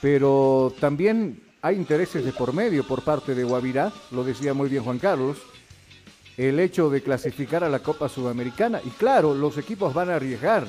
[0.00, 4.84] Pero también hay intereses de por medio por parte de Guavirá, lo decía muy bien
[4.84, 5.38] Juan Carlos,
[6.36, 8.80] el hecho de clasificar a la Copa Sudamericana.
[8.84, 10.68] Y claro, los equipos van a arriesgar.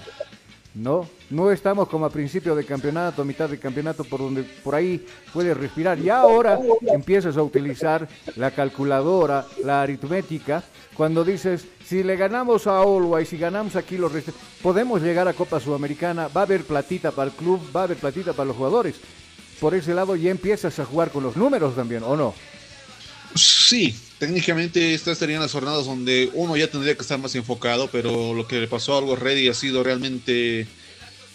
[0.78, 5.03] No, no estamos como a principio de campeonato, mitad de campeonato, por donde por ahí
[5.34, 5.97] puedes respirar.
[5.97, 10.63] Y ahora empiezas a utilizar la calculadora, la aritmética,
[10.95, 12.84] cuando dices, si le ganamos a
[13.19, 17.09] y si ganamos aquí los restos, podemos llegar a Copa Sudamericana, va a haber platita
[17.09, 18.97] para el club, va a haber platita para los jugadores.
[19.59, 22.36] Por ese lado ya empiezas a jugar con los números también, ¿o no?
[23.34, 28.34] Sí, técnicamente estas serían las jornadas donde uno ya tendría que estar más enfocado, pero
[28.34, 30.68] lo que le pasó a Algo Ready ha sido realmente.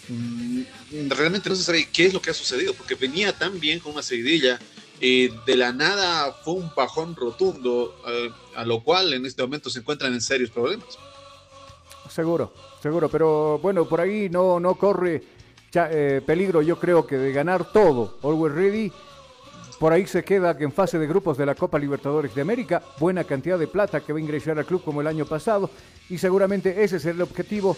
[0.09, 0.61] Mm,
[1.09, 3.93] realmente no se sabe qué es lo que ha sucedido, porque venía tan bien con
[3.93, 4.59] una seguidilla.
[5.01, 9.69] Eh, de la nada fue un pajón rotundo, eh, a lo cual en este momento
[9.69, 10.97] se encuentran en serios problemas.
[12.09, 15.23] Seguro, seguro, pero bueno, por ahí no, no corre
[15.73, 18.17] eh, peligro, yo creo que de ganar todo.
[18.21, 18.91] Always Ready
[19.83, 22.81] por ahí se queda que en fase de grupos de la Copa Libertadores de América,
[22.99, 25.69] buena cantidad de plata que va a ingresar al club como el año pasado
[26.09, 27.75] y seguramente ese es el objetivo.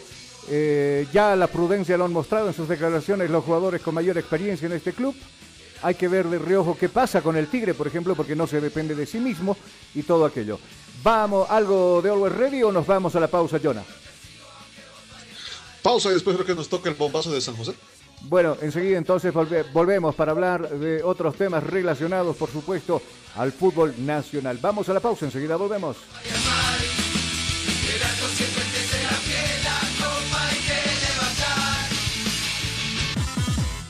[0.48, 4.68] Eh, ya la prudencia lo han mostrado en sus declaraciones los jugadores con mayor experiencia
[4.68, 5.16] en este club.
[5.82, 8.62] Hay que ver de reojo qué pasa con el Tigre, por ejemplo, porque no se
[8.62, 9.58] depende de sí mismo
[9.96, 10.60] y todo aquello.
[11.02, 13.84] ¿Vamos algo de Always Ready o nos vamos a la pausa, Jonah?
[15.82, 17.74] Pausa y después creo que nos toca el bombazo de San José.
[18.22, 19.34] Bueno, enseguida entonces
[19.72, 23.02] volvemos para hablar de otros temas relacionados, por supuesto,
[23.36, 24.58] al fútbol nacional.
[24.62, 25.98] Vamos a la pausa, enseguida volvemos.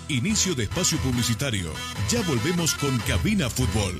[0.07, 1.71] Inicio de espacio publicitario.
[2.09, 3.99] Ya volvemos con Cabina Fútbol.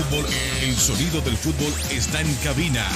[0.00, 2.86] El sonido del fútbol está en cabina.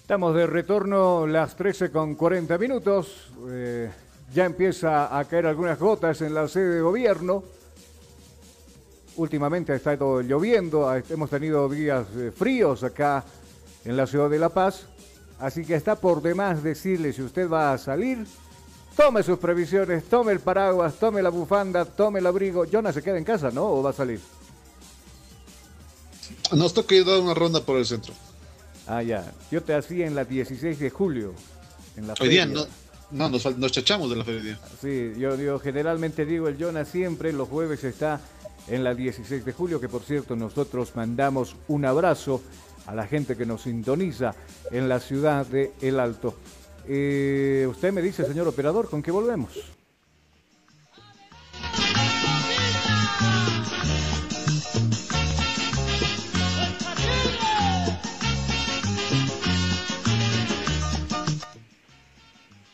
[0.00, 3.28] Estamos de retorno las 13 con 40 minutos.
[3.50, 3.90] Eh,
[4.32, 7.44] ya empieza a caer algunas gotas en la sede de gobierno.
[9.16, 13.24] Últimamente ha estado lloviendo, hemos tenido días eh, fríos acá
[13.84, 14.86] en la ciudad de La Paz.
[15.38, 18.26] Así que está por demás decirle si usted va a salir,
[18.96, 22.64] tome sus previsiones, tome el paraguas, tome la bufanda, tome el abrigo.
[22.64, 23.64] Jonas se queda en casa, ¿no?
[23.66, 24.20] ¿O va a salir?
[26.52, 28.14] Nos toca ir a dar una ronda por el centro.
[28.86, 29.32] Ah, ya.
[29.50, 31.34] Yo te hacía en la 16 de julio.
[31.96, 32.66] En la Hoy día feria.
[33.10, 34.58] no, no nos, nos chachamos de la feria.
[34.80, 38.20] Sí, yo, yo generalmente digo el Jonas siempre, los jueves está
[38.68, 42.42] en la 16 de julio, que por cierto nosotros mandamos un abrazo
[42.86, 44.34] a la gente que nos sintoniza
[44.70, 46.34] en la ciudad de El Alto.
[46.86, 49.52] Eh, usted me dice, señor operador, ¿con qué volvemos?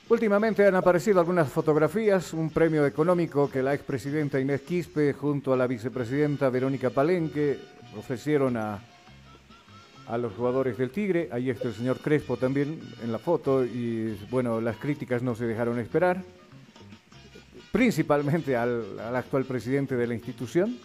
[0.08, 5.56] Últimamente han aparecido algunas fotografías, un premio económico que la expresidenta Inés Quispe junto a
[5.56, 7.61] la vicepresidenta Verónica Palenque
[7.96, 8.80] ofrecieron a,
[10.11, 11.28] a los jugadores del Tigre.
[11.30, 15.46] Ahí está el señor Crespo también en la foto y bueno, las críticas no se
[15.46, 16.22] dejaron esperar,
[17.70, 20.76] principalmente al, al actual presidente de la institución,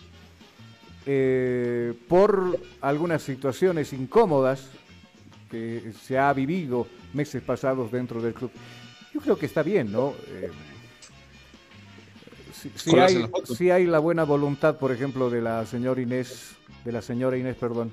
[1.08, 4.70] eh, por algunas situaciones incómodas
[5.50, 8.52] que se ha vivido meses pasados dentro del club.
[9.14, 10.14] Yo creo que está bien, ¿no?
[10.28, 10.52] Eh,
[12.54, 16.92] si, si hay, si hay la buena voluntad, por ejemplo, de la señora Inés, de
[16.92, 17.92] la señora Inés, perdón,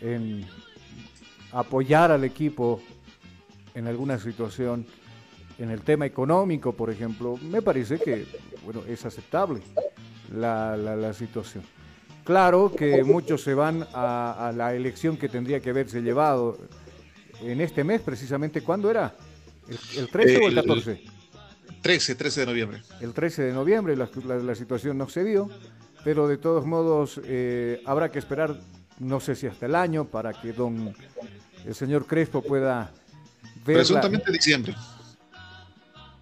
[0.00, 0.44] en
[1.52, 2.80] apoyar al equipo
[3.74, 4.86] en alguna situación,
[5.58, 8.26] en el tema económico, por ejemplo, me parece que,
[8.64, 9.60] bueno, es aceptable
[10.34, 11.64] la, la- la situación.
[12.24, 16.58] Claro que muchos se van a, a la elección que tendría que haberse llevado
[17.40, 19.14] en este mes, precisamente, ¿cuándo era?
[19.68, 21.02] ¿El, el 13 o el El- 14?
[21.80, 22.82] 13, 13 de noviembre.
[23.00, 25.48] el 13 de noviembre, la, la- la situación no se dio,
[26.04, 28.60] pero de todos modos eh, habrá que esperar,
[29.00, 30.94] no sé si hasta el año, para que don
[31.64, 32.90] el señor Crespo pueda
[33.64, 33.76] ver.
[33.76, 34.74] la- Presuntamente diciembre.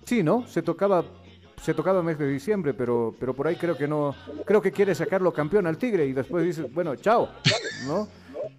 [0.05, 0.47] Sí, ¿no?
[0.47, 1.05] Se tocaba,
[1.62, 4.14] se tocaba mes de diciembre, pero, pero por ahí creo que no,
[4.45, 7.29] creo que quiere sacarlo campeón al Tigre y después dice, bueno, chao,
[7.87, 8.09] ¿no?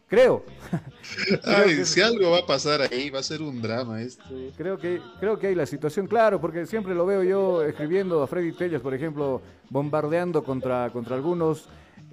[0.09, 0.43] Creo.
[1.45, 4.23] Ay, si algo va a pasar ahí, va a ser un drama esto.
[4.57, 8.27] Creo que, creo que hay la situación, claro, porque siempre lo veo yo escribiendo a
[8.27, 11.69] Freddy Tellas, por ejemplo, bombardeando contra, contra algunos,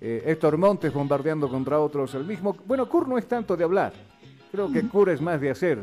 [0.07, 2.55] eh, Héctor Montes bombardeando contra otros, el mismo.
[2.67, 3.95] Bueno, Kur no es tanto de hablar,
[4.53, 5.79] creo que Kur es más de hacer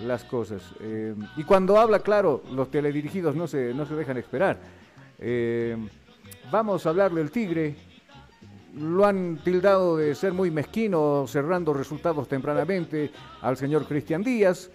[0.00, 0.62] las cosas.
[0.80, 4.58] eh, y cuando habla, claro, los teledirigidos no se, no se dejan esperar.
[5.18, 5.76] Eh,
[6.52, 7.74] vamos a hablar del Tigre,
[8.76, 13.10] lo han tildado de ser muy mezquino, cerrando resultados tempranamente
[13.42, 14.70] al señor Cristian Díaz,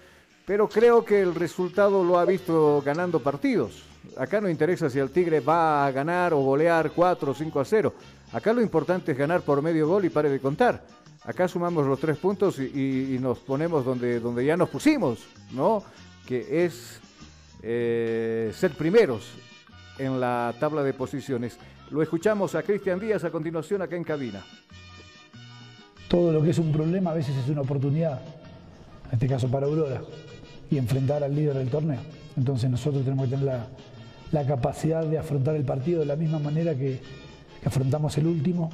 [0.45, 3.81] pero creo que el resultado lo ha visto ganando partidos.
[4.17, 7.63] Acá no interesa si el Tigre va a ganar o golear 4 o 5 a
[7.63, 7.93] 0.
[8.33, 10.83] Acá lo importante es ganar por medio gol y pare de contar.
[11.23, 15.19] Acá sumamos los tres puntos y, nos ponemos donde, donde ya nos pusimos,
[15.51, 15.83] ¿no?
[16.25, 16.99] Que es
[17.61, 19.31] eh, ser primeros
[19.97, 21.57] en la tabla de posiciones.
[21.91, 24.43] Lo escuchamos a Cristian Díaz a continuación acá en cabina.
[26.09, 28.21] todo lo que es un problema a veces es una oportunidad,
[29.07, 30.01] en este caso para Aurora,
[30.69, 32.01] y enfrentar al líder del torneo.
[32.35, 33.61] Entonces nosotros tenemos que tener
[34.31, 36.99] la, capacidad de afrontar el partido de la misma manera que
[37.65, 38.69] afrontamos el último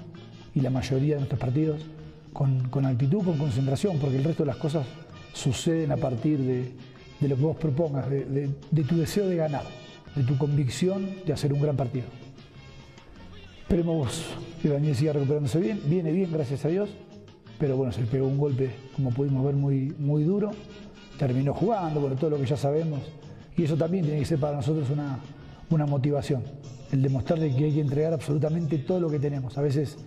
[0.55, 1.81] y la mayoría de nuestros partidos,
[2.33, 4.85] con, actitud, con concentración, porque el resto de las cosas
[5.33, 6.71] suceden a partir de,
[7.27, 9.63] lo que vos propongas, de, tu deseo de ganar,
[10.15, 12.05] de tu convicción de hacer un gran partido.
[13.61, 14.23] Esperemos
[14.61, 16.89] que Daniel siga recuperándose bien, viene bien, gracias a Dios,
[17.59, 20.51] pero bueno, se le pegó un golpe, como pudimos ver, muy, muy duro,
[21.17, 23.01] terminó jugando, bueno, todo lo que ya sabemos,
[23.55, 25.19] y eso también tiene que ser para nosotros una,
[25.69, 26.43] una motivación,
[26.91, 29.57] el demostrarle que hay que entregar absolutamente todo lo que tenemos.
[29.57, 29.97] A veces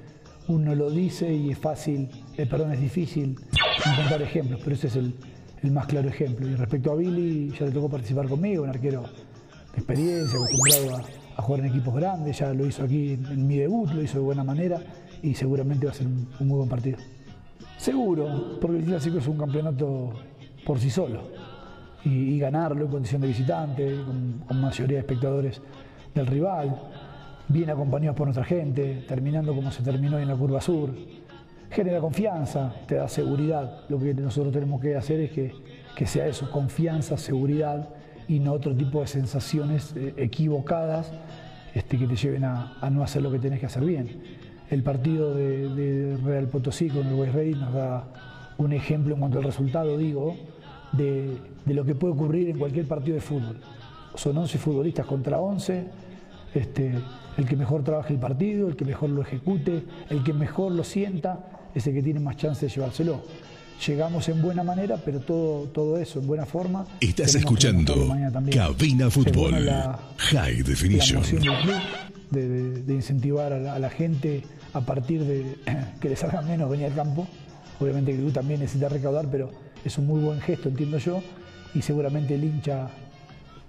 [0.48, 3.36] uno lo dice y es fácil, eh, perdón, es difícil
[3.86, 5.14] encontrar ejemplos, pero ese es el,
[5.70, 6.48] más claro ejemplo.
[6.48, 11.06] Y respecto a Billy, ya le tocó participar conmigo, un arquero de experiencia, acostumbrado
[11.36, 14.24] a, jugar en equipos grandes, ya lo hizo aquí en, mi debut, lo hizo de
[14.24, 14.80] buena manera
[15.22, 16.98] y seguramente va a ser un, muy buen partido.
[17.78, 20.12] Seguro, porque el Clásico es un campeonato
[20.64, 21.22] por sí solo
[22.04, 23.96] y, ganarlo en condición de visitante,
[24.46, 25.60] con mayoría de espectadores
[26.14, 26.76] del rival
[27.48, 30.90] bien acompañados por nuestra gente, terminando como se terminó en la curva sur.
[31.70, 33.80] Genera confianza, te da seguridad.
[33.88, 37.88] Lo que nosotros tenemos que hacer es que, sea eso, confianza, seguridad
[38.28, 41.12] y no otro tipo de sensaciones eh, equivocadas
[41.74, 44.20] este, que te lleven a, no hacer lo que tenés que hacer bien.
[44.70, 48.04] El partido de, Real Potosí con el West Ready nos da
[48.58, 50.36] un ejemplo en cuanto al resultado, digo,
[50.92, 53.60] de, de lo que puede ocurrir en cualquier partido de fútbol.
[54.14, 55.84] Son 11 futbolistas contra 11.
[56.54, 56.92] Este,
[57.38, 60.84] el que mejor trabaje el partido, el que mejor lo ejecute, el que mejor lo
[60.84, 63.22] sienta, es el que tiene más chance de llevárselo.
[63.86, 66.86] Llegamos en buena manera, pero todo, todo eso en buena forma.
[67.00, 68.08] Estás escuchando
[68.52, 69.68] Cabina Fútbol,
[70.18, 71.22] High Definition.
[72.30, 74.42] de, incentivar a la, gente
[74.72, 75.56] a partir de
[76.00, 77.26] que les salga menos venir al campo.
[77.80, 79.50] Obviamente que tú también necesita recaudar, pero
[79.84, 81.20] es un muy buen gesto, entiendo yo,
[81.74, 82.88] y seguramente el hincha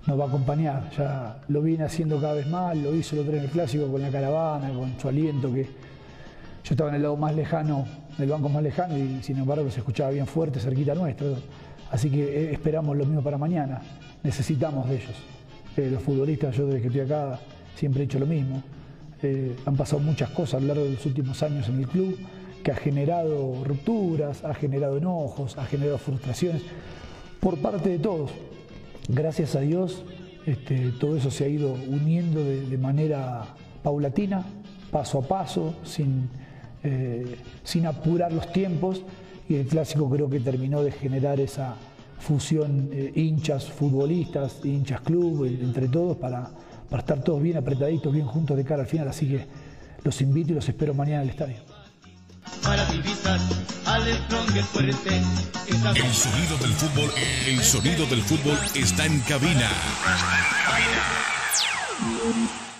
[0.05, 0.89] nos va a acompañar.
[0.97, 4.01] Ya lo viene haciendo cada vez más, lo hizo el otro en el clásico con
[4.01, 7.85] la caravana, con su aliento, que yo estaba en el lado más lejano,
[8.17, 11.35] en el banco más lejano, y sin embargo se escuchaba bien fuerte, cerquita nuestro.
[11.91, 13.81] Así que eh, esperamos lo mismo para mañana.
[14.23, 15.15] Necesitamos de ellos.
[15.77, 17.39] Eh, los futbolistas, yo desde que estoy acá
[17.75, 18.63] siempre he hecho lo mismo.
[19.21, 22.17] Eh, han pasado muchas cosas a lo largo de los últimos años en el club
[22.63, 26.61] que ha generado rupturas, ha generado enojos, ha generado frustraciones
[27.39, 28.31] por parte de todos
[29.07, 30.03] gracias a Dios,
[30.45, 33.45] este, todo eso se ha ido uniendo de, manera
[33.81, 34.45] paulatina,
[34.91, 36.29] paso a paso, sin,
[36.83, 39.03] eh, sin apurar los tiempos,
[39.47, 41.75] y el clásico creo que terminó de generar esa
[42.19, 46.49] fusión eh, hinchas futbolistas, hinchas club, entre todos, para,
[46.89, 49.07] para estar todos bien apretaditos, bien juntos de cara al final.
[49.09, 49.45] Así que
[50.03, 51.57] los invito y los espero mañana al estadio
[52.63, 53.82] para.
[53.95, 54.01] El
[56.13, 57.11] sonido del fútbol,
[57.45, 59.69] el sonido del fútbol está en cabina.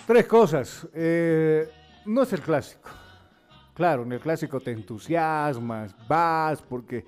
[0.07, 0.87] Tres cosas.
[0.95, 1.69] Eh,
[2.05, 2.89] no es el clásico.
[3.75, 7.05] Claro, en el clásico te entusiasmas, vas porque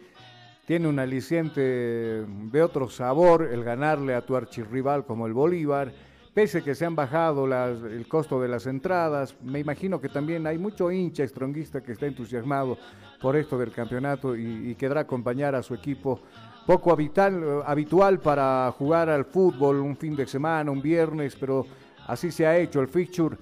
[0.67, 5.91] tiene un aliciente de otro sabor el ganarle a tu archirrival como el Bolívar
[6.35, 7.45] pese que se han bajado
[7.87, 12.07] el costo de las entradas, me imagino que también hay mucho hincha estronguista que está
[12.07, 12.77] entusiasmado
[13.21, 16.19] por esto del campeonato y, quedará acompañar a su equipo
[16.65, 21.65] poco habitual, habitual para jugar al fútbol un fin de semana, un viernes, pero
[22.05, 23.37] así se ha hecho el fixture.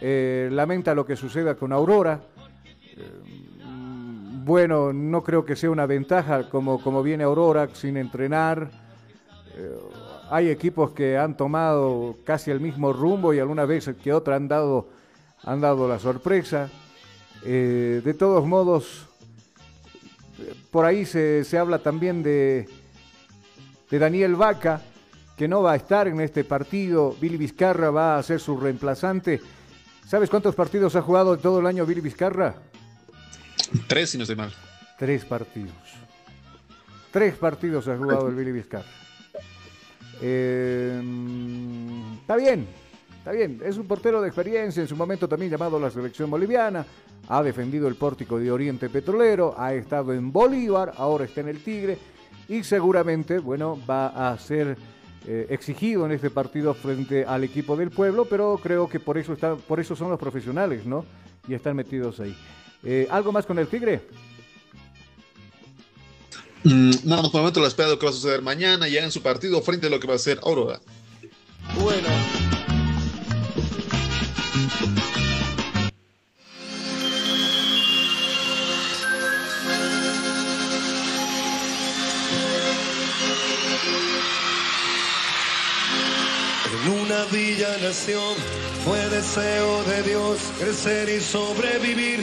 [0.00, 2.22] Eh, lamenta lo que suceda con Aurora.
[2.96, 3.04] Eh,
[4.44, 8.70] bueno, no creo que sea una ventaja como, como viene Aurora sin entrenar.
[9.56, 9.76] Eh,
[10.30, 14.46] hay equipos que han tomado casi el mismo rumbo y alguna vez que otra han
[14.46, 14.88] dado,
[15.42, 16.70] han dado la sorpresa.
[17.44, 19.08] Eh, de todos modos,
[20.70, 22.68] por ahí se, habla también de,
[23.90, 24.82] de Daniel Vaca,
[25.36, 27.16] que no va a estar en este partido.
[27.20, 29.40] Billy Vizcarra va a ser su reemplazante.
[30.06, 32.54] ¿Sabes cuántos partidos ha jugado todo el año Billy Vizcarra?
[33.88, 34.52] Tres, si no estoy mal.
[34.96, 35.74] Tres partidos.
[37.10, 39.09] Tres partidos ha jugado el Billy Vizcarra.
[40.20, 41.00] Eh,
[42.20, 42.66] está bien,
[43.18, 43.60] está bien.
[43.64, 46.84] Es un portero de experiencia, en su momento también llamado a la selección boliviana.
[47.28, 51.62] Ha defendido el pórtico de Oriente Petrolero, ha estado en Bolívar, ahora está en el
[51.62, 51.98] Tigre
[52.48, 54.76] y seguramente, bueno, va a ser
[55.26, 59.34] eh, exigido en este partido frente al equipo del pueblo, pero creo que por eso,
[59.34, 61.04] está, por eso son los profesionales, ¿no?
[61.46, 62.34] Y están metidos ahí.
[62.82, 64.00] Eh, ¿Algo más con el Tigre?
[66.64, 69.02] Mm, no, por el momento la espera de lo que va a suceder mañana, ya
[69.02, 70.80] en su partido, frente a lo que va a ser Aurora.
[71.78, 72.08] Bueno.
[86.72, 88.36] En una villa nación
[88.84, 92.20] fue deseo de Dios crecer y sobrevivir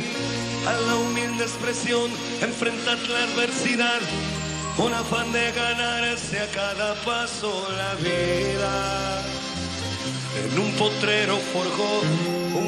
[0.67, 2.11] a la humilde expresión,
[2.41, 4.01] enfrentar la adversidad,
[4.75, 9.23] con afán de ganarse a cada paso la vida.
[10.43, 12.01] En un potrero forjó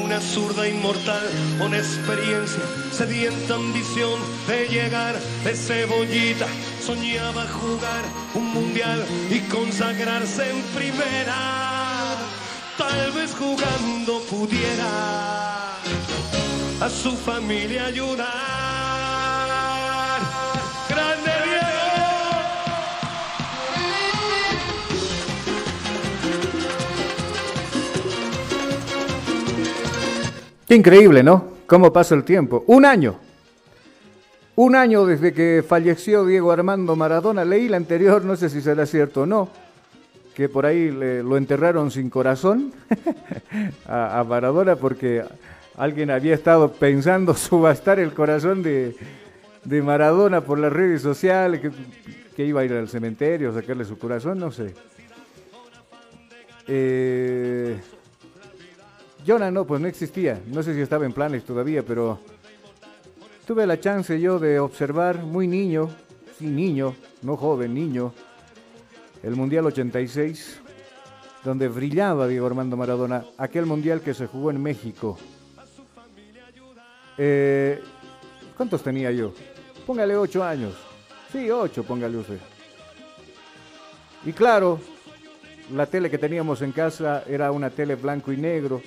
[0.02, 1.24] una zurda inmortal
[1.58, 6.46] con experiencia, sedienta ambición de llegar de cebollita.
[6.84, 12.16] Soñaba jugar un mundial y consagrarse en primera.
[12.78, 15.79] Tal vez jugando pudiera
[16.80, 18.28] a su familia ayudar.
[20.88, 21.70] ¡Grande Diego!
[30.68, 31.44] Increíble, ¿no?
[31.66, 32.64] ¿Cómo pasa el tiempo?
[32.68, 33.16] Un año.
[34.56, 37.44] Un año desde que falleció Diego Armando Maradona.
[37.44, 39.48] Leí la anterior, no sé si será cierto o no,
[40.34, 42.72] que por ahí le- lo enterraron sin corazón
[43.88, 45.24] a, a Maradona porque
[45.76, 48.96] alguien había estado pensando subastar el corazón de,
[49.64, 51.70] de Maradona por las redes sociales, que,
[52.34, 54.74] que iba a ir al cementerio sacarle su corazón, no sé.
[56.66, 57.80] Eh,
[59.26, 60.40] Jonah no, pues no existía.
[60.46, 62.20] No sé si estaba en planes todavía, pero
[63.46, 65.90] tuve la chance yo de observar muy niño,
[66.38, 68.12] sí niño, no joven, niño,
[69.22, 70.60] el Mundial 86,
[71.44, 75.18] donde brillaba Diego Armando Maradona, aquel Mundial que se jugó en México.
[77.22, 77.78] Eh,
[78.56, 79.34] ¿Cuántos tenía yo?
[79.86, 80.72] Póngale ocho años.
[81.30, 82.38] Sí, ocho, póngale usted.
[84.24, 84.80] Y claro,
[85.74, 88.80] la tele que teníamos en casa era una tele blanco y negro,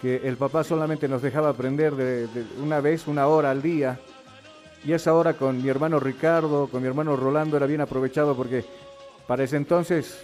[0.00, 3.98] que el papá solamente nos dejaba prender de, de una vez, una hora al día.
[4.84, 8.64] Y esa hora con mi hermano Ricardo, con mi hermano Rolando era bien aprovechado porque
[9.26, 10.22] para ese entonces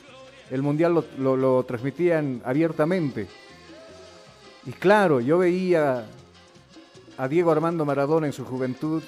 [0.53, 3.27] el mundial lo transmitían abiertamente.
[4.66, 6.07] Y claro, yo veía
[7.21, 9.03] a Diego Armando Maradona en su juventud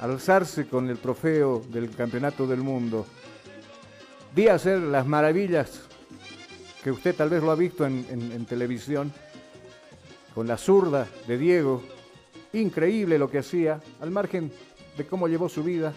[0.00, 3.06] alzarse con el trofeo del campeonato del mundo.
[4.34, 5.82] Vi hacer las maravillas
[6.82, 9.12] que usted tal vez lo ha visto en, televisión,
[10.34, 11.84] con la zurda de Diego.
[12.52, 14.50] Increíble lo que hacía, al margen
[14.96, 15.92] de cómo llevó su vida.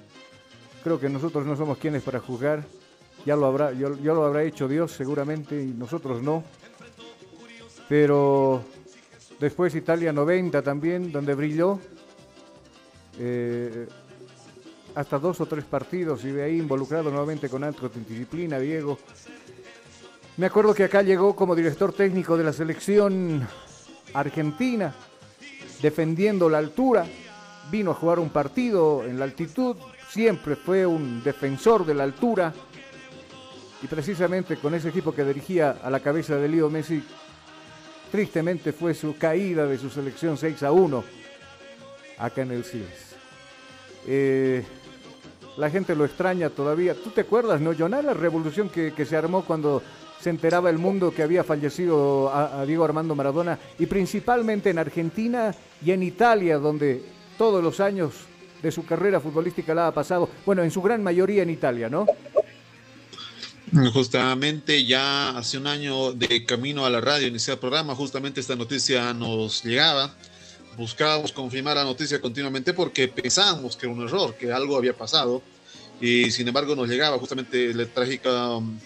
[0.83, 2.63] Creo que nosotros no somos quienes para juzgar.
[3.25, 6.43] Ya lo habrá, lo habrá hecho Dios seguramente y nosotros no.
[7.89, 8.63] Pero
[9.39, 11.79] después Italia 90 también, donde brilló.
[13.19, 13.87] eh,
[14.95, 18.97] hasta dos o tres partidos y de ahí involucrado nuevamente con alto disciplina, Diego.
[20.37, 23.47] Me acuerdo que acá llegó como director técnico de la selección
[24.13, 24.95] argentina,
[25.81, 27.05] defendiendo la altura,
[27.69, 29.75] vino a jugar un partido en la altitud,
[30.09, 32.53] siempre fue un defensor de la altura
[33.81, 37.03] y precisamente con ese equipo que dirigía a la cabeza de Leo Messi,
[38.11, 41.03] tristemente fue su caída de su selección 6 a 1
[42.17, 43.15] acá en el Siles.
[44.07, 44.63] Eh,
[45.57, 46.95] la gente lo extraña todavía.
[46.95, 49.81] ¿Tú te acuerdas, no, Jonah, la revolución que, que se armó cuando
[50.19, 53.57] se enteraba el mundo que había fallecido a Diego Armando Maradona?
[53.79, 55.53] Y principalmente en Argentina
[55.83, 57.03] y en Italia, donde
[57.37, 58.25] todos los años
[58.61, 62.05] de su carrera futbolística la ha pasado, bueno, en su gran mayoría en Italia, ¿no?
[63.93, 68.55] Justamente ya hace un año de camino a la radio, iniciar el programa, justamente esta
[68.55, 70.13] noticia nos llegaba.
[70.77, 75.41] Buscábamos confirmar la noticia continuamente porque pensábamos que era un error, que algo había pasado.
[75.99, 78.77] Y sin embargo nos llegaba justamente la trágica, um,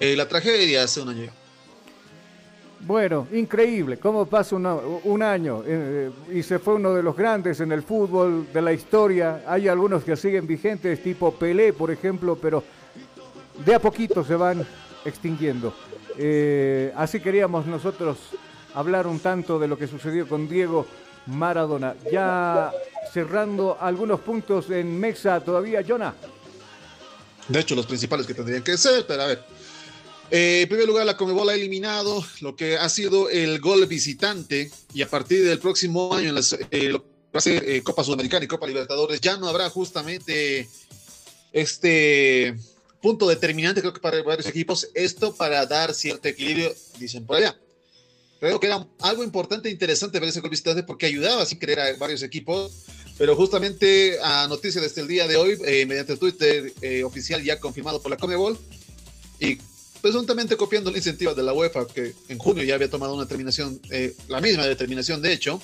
[0.00, 1.30] eh, la tragedia hace un año.
[2.86, 7.72] Bueno, increíble, cómo pasa un año eh, y se fue uno de los grandes en
[7.72, 9.42] el fútbol de la historia.
[9.46, 12.62] Hay algunos que siguen vigentes, tipo Pelé, por ejemplo, pero
[13.64, 14.66] de a poquito se van
[15.04, 15.74] extinguiendo.
[16.16, 18.18] Eh, así queríamos nosotros
[18.74, 20.86] hablar un tanto de lo que sucedió con Diego
[21.26, 21.94] Maradona.
[22.10, 22.72] Ya
[23.12, 26.14] cerrando algunos puntos en Mexa todavía, Jonah.
[27.48, 29.44] De hecho, los principales que tendrían que ser, pero a ver.
[30.30, 34.70] Eh, en primer lugar, la Comebol ha eliminado lo que ha sido el gol visitante
[34.94, 39.36] y a partir del próximo año en las eh, Copa Sudamericana y Copa Libertadores ya
[39.36, 40.68] no habrá justamente
[41.52, 42.56] este
[43.04, 47.54] punto determinante creo que para varios equipos esto para dar cierto equilibrio dicen por allá
[48.40, 51.80] creo que era algo importante e interesante ver ese gol visitante porque ayudaba sin querer
[51.80, 52.86] a varios equipos
[53.18, 57.60] pero justamente a noticia desde el día de hoy eh, mediante Twitter eh, oficial ya
[57.60, 58.58] confirmado por la Comebol
[59.38, 59.58] y
[60.00, 63.80] presuntamente copiando la incentiva de la UEFA, que en junio ya había tomado una determinación,
[63.90, 65.60] eh, la misma determinación de hecho.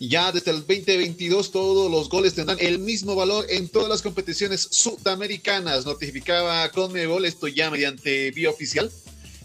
[0.00, 4.68] Ya desde el 2022 todos los goles tendrán el mismo valor en todas las competiciones
[4.70, 8.90] sudamericanas, notificaba Conmebol esto ya mediante vía oficial.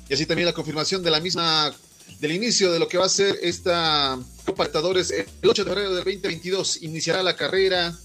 [0.10, 1.74] Y así también la confirmación de la misma
[2.20, 5.12] del inicio de lo que va a ser esta Copa Libertadores.
[5.12, 7.98] El 8 de febrero del 2022 iniciará la carrera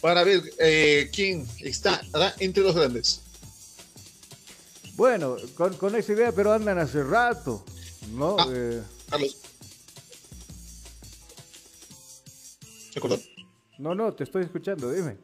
[0.00, 2.00] para ver eh, quién está
[2.38, 3.22] entre los grandes.
[4.94, 7.64] Bueno, con, con, esa idea, pero andan hace rato,
[8.12, 8.36] ¿no?
[8.38, 8.82] Ah, eh...
[9.10, 9.36] Carlos.
[13.78, 15.16] No, no, te estoy escuchando, dime.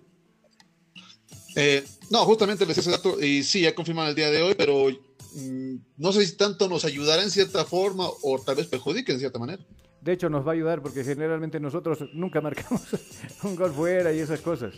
[1.57, 4.89] Eh, no, justamente les ese dato, y sí, ya confirman el día de hoy, pero
[4.89, 9.19] mm, no sé si tanto nos ayudará en cierta forma o tal vez perjudique en
[9.19, 9.65] cierta manera.
[10.01, 12.83] De hecho, nos va a ayudar porque generalmente nosotros nunca marcamos
[13.43, 14.75] un gol fuera y esas cosas.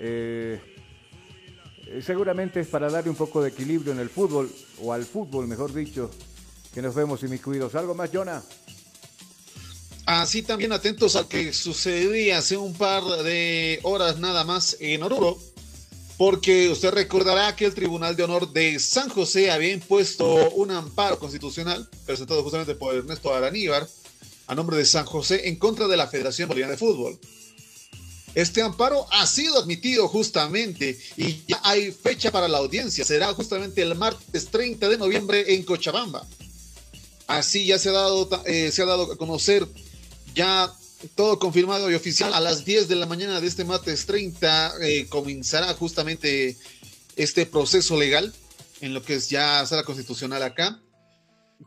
[0.00, 0.60] Eh,
[2.02, 4.50] seguramente es para darle un poco de equilibrio en el fútbol,
[4.82, 6.10] o al fútbol, mejor dicho,
[6.74, 7.74] que nos vemos inmiscuidos.
[7.74, 8.42] ¿Algo más, Jonah?
[10.06, 15.36] Así también atentos al que sucedía hace un par de horas nada más en Oruro,
[16.16, 21.18] porque usted recordará que el Tribunal de Honor de San José había impuesto un amparo
[21.18, 23.88] constitucional presentado justamente por Ernesto Araníbar
[24.46, 27.18] a nombre de San José en contra de la Federación Boliviana de Fútbol.
[28.36, 33.04] Este amparo ha sido admitido justamente y ya hay fecha para la audiencia.
[33.04, 36.24] Será justamente el martes 30 de noviembre en Cochabamba.
[37.26, 39.66] Así ya se ha dado, eh, se ha dado a conocer
[40.36, 40.72] ya
[41.14, 42.32] todo confirmado y oficial.
[42.34, 46.56] A las 10 de la mañana de este martes 30 eh, comenzará justamente
[47.16, 48.32] este proceso legal
[48.80, 50.80] en lo que es ya sala constitucional acá,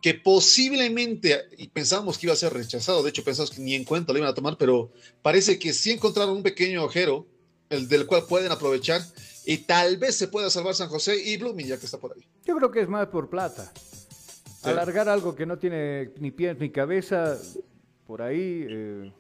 [0.02, 3.84] que posiblemente, y pensábamos que iba a ser rechazado, de hecho pensamos que ni en
[3.84, 4.92] cuenta lo iban a tomar, pero
[5.24, 7.26] parece que sí encontraron un pequeño ojero,
[7.72, 9.02] el del cual pueden aprovechar,
[9.46, 12.24] y tal vez se pueda salvar San José y Blooming, ya que está por ahí.
[12.46, 13.74] Yo creo que es más por plata.
[14.62, 17.40] Alargar algo que no tiene ni pies ni cabeza,
[18.10, 18.66] por ahí...
[18.68, 19.12] Eh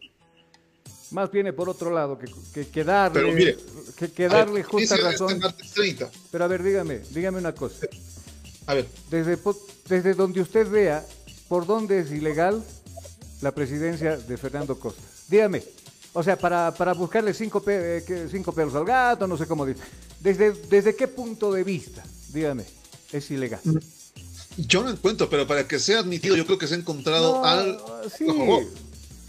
[1.11, 3.57] más viene por otro lado, que, que, darle,
[4.15, 5.41] que, darle justa razón.
[6.31, 7.87] Pero a ver, dígame, dígame una cosa.
[8.67, 8.87] A ver.
[9.09, 9.37] Desde,
[9.87, 11.03] desde donde usted vea
[11.47, 12.63] por dónde es ilegal
[13.41, 15.01] la presidencia de Fernando Costa.
[15.27, 15.63] Dígame.
[16.13, 19.81] O sea, para, para buscarle cinco, eh, cinco pelos al gato, no sé cómo dice.
[20.19, 22.65] ¿Desde, ¿Desde qué punto de vista, dígame,
[23.11, 23.61] es ilegal?
[24.67, 27.79] Yo no encuentro, pero para que sea admitido, yo creo que se ha encontrado al.
[28.17, 28.25] Sí.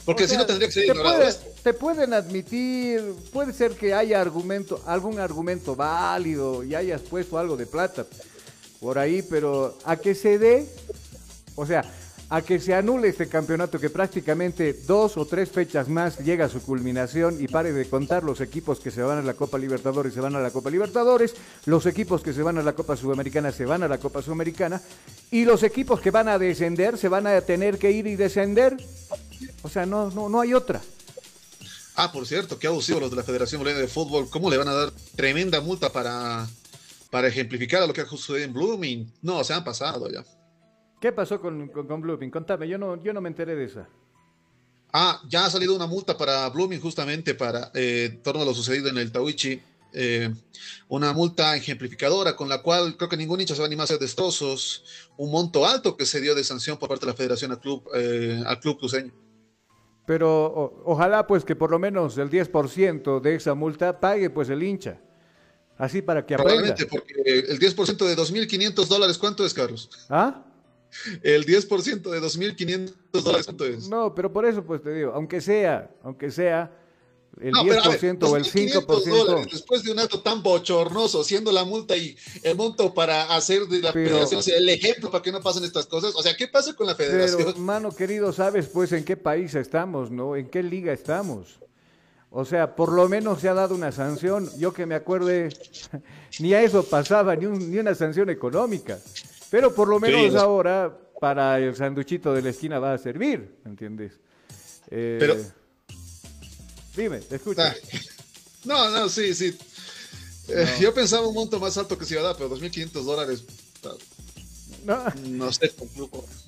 [0.04, 1.22] Porque si no tendría que ser ignorado.
[1.62, 3.00] te pueden admitir,
[3.32, 8.06] puede ser que haya argumento, algún argumento válido y hayas puesto algo de plata
[8.80, 10.66] por ahí, pero a que se dé,
[11.54, 11.84] o sea,
[12.30, 16.48] a que se anule este campeonato que prácticamente dos o tres fechas más llega a
[16.48, 20.14] su culminación y pare de contar los equipos que se van a la Copa Libertadores
[20.14, 21.34] se van a la Copa Libertadores,
[21.66, 24.80] los equipos que se van a la Copa Sudamericana se van a la Copa Sudamericana
[25.30, 28.76] y los equipos que van a descender se van a tener que ir y descender
[29.62, 30.80] o sea, no, no, no hay otra.
[31.96, 34.30] Ah, por cierto, qué abusivos los de la Federación Boliviana de Fútbol.
[34.30, 36.48] ¿Cómo le van a dar tremenda multa para,
[37.10, 39.12] para ejemplificar a lo que ha sucedido en Blooming?
[39.22, 40.24] No, se han pasado ya.
[41.00, 42.30] ¿Qué pasó con, con, Blooming?
[42.30, 43.88] Contame, yo no, yo no me enteré de esa.
[44.92, 48.88] Ah, ya ha salido una multa para Blooming justamente para eh, torno a lo sucedido
[48.90, 49.62] en el Tawichi.
[49.92, 50.30] Eh,
[50.88, 53.86] una multa ejemplificadora con la cual creo que ningún hincha se va a animar a
[53.86, 54.84] hacer destrozos.
[55.16, 57.88] Un monto alto que se dio de sanción por parte de la federación al club,
[57.94, 59.12] eh, al club cruceño.
[60.06, 64.62] Pero ojalá pues que por lo menos el 10% de esa multa pague pues el
[64.62, 65.00] hincha.
[65.78, 66.74] Así para que aprenda.
[66.74, 67.14] Probablemente, porque
[67.48, 69.88] el 10% de 2.500 dólares, ¿cuánto es, Carlos?
[70.10, 70.44] ¿Ah?
[71.22, 73.88] El 10% de 2.500 dólares.
[73.88, 76.70] No, pero por eso pues te digo, aunque sea, aunque sea,
[77.40, 78.84] el 10% o el 5%.
[78.84, 83.66] Dólares, después de un acto tan bochornoso, siendo la multa y el monto para hacer
[83.66, 86.14] de la federación el ejemplo para que no pasen estas cosas.
[86.16, 87.42] O sea, ¿qué pasa con la federación?
[87.44, 90.36] Pero, mano querido, ¿sabes pues en qué país estamos, no?
[90.36, 91.60] ¿En qué liga estamos?
[92.30, 94.48] O sea, por lo menos se ha dado una sanción.
[94.58, 95.48] Yo que me acuerde,
[96.40, 98.98] ni a eso pasaba, ni, ni una sanción económica.
[99.50, 104.18] Pero por lo menos ahora para el sanduchito de la esquina va a servir, ¿entiendes?
[104.90, 105.36] Eh, pero
[106.96, 107.62] Dime, te escucho.
[107.62, 107.74] Ah,
[108.64, 109.56] no, no, sí, sí.
[110.48, 113.44] Eh, yo pensaba un monto más alto que se iba a dar, pero 2.500 dólares.
[114.84, 115.04] No.
[115.26, 115.72] no sé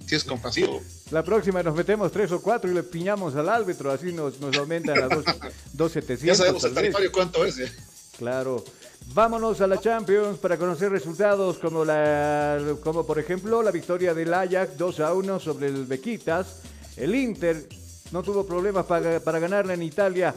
[0.06, 0.82] si es compasivo.
[1.10, 4.56] La próxima nos metemos tres o cuatro y le piñamos al árbitro, así nos, nos
[4.56, 6.18] aumentan a 2.700.
[6.24, 7.58] ya sabemos el tarifario cuánto es.
[7.58, 7.72] ¿eh?
[8.16, 8.64] Claro.
[9.08, 14.32] Vámonos a la Champions para conocer resultados como, la, como por ejemplo la victoria del
[14.32, 16.62] Ajax 2 a 1 sobre el Bequitas.
[16.96, 17.68] El Inter
[18.10, 20.34] no tuvo problemas para, para ganarle en Italia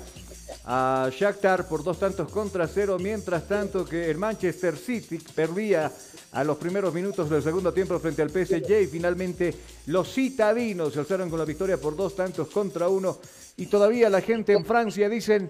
[0.65, 5.91] a Shakhtar por dos tantos contra cero, mientras tanto que el Manchester City perdía
[6.31, 9.53] a los primeros minutos del segundo tiempo frente al PSG y finalmente
[9.87, 13.19] los citadinos se alzaron con la victoria por dos tantos contra uno
[13.57, 15.49] y todavía la gente en Francia dicen,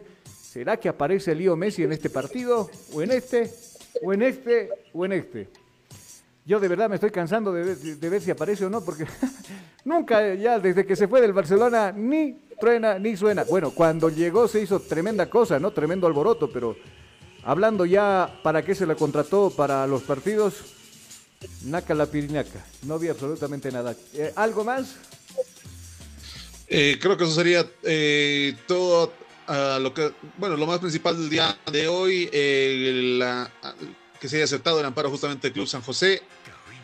[0.55, 2.69] ¿será que aparece Leo Messi en este partido?
[2.93, 3.51] ¿O en este?
[4.01, 4.69] ¿O en este?
[4.93, 5.49] ¿O en este?
[6.45, 9.05] yo de verdad me estoy cansando de ver, de si aparece o no, porque
[9.83, 13.43] nunca, ya desde que se fue del Barcelona, ni truena ni suena.
[13.43, 15.71] Bueno, cuando llegó se hizo tremenda cosa, ¿no?
[15.71, 16.77] Tremendo alboroto, pero
[17.43, 20.53] hablando ya para qué se la contrató para los partidos,
[21.65, 23.93] naca la pirinaca, no vi absolutamente nada.
[24.13, 24.95] Eh, ¿Algo más?
[26.69, 31.57] Eh, creo que eso sería eh, todo lo que, bueno, lo más principal del día
[31.71, 33.49] de hoy, eh, la,
[34.19, 36.21] que se haya aceptado el amparo justamente del Club San José.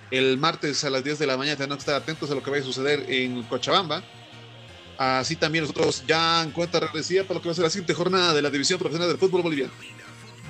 [0.10, 2.50] El martes a las 10 de la mañana tenemos que estar atentos a lo que
[2.50, 4.04] vaya a suceder en Cochabamba.
[4.98, 7.94] Así también nosotros ya en cuenta regresiva para lo que va a ser la siguiente
[7.94, 9.72] jornada de la División Profesional del Fútbol Boliviano.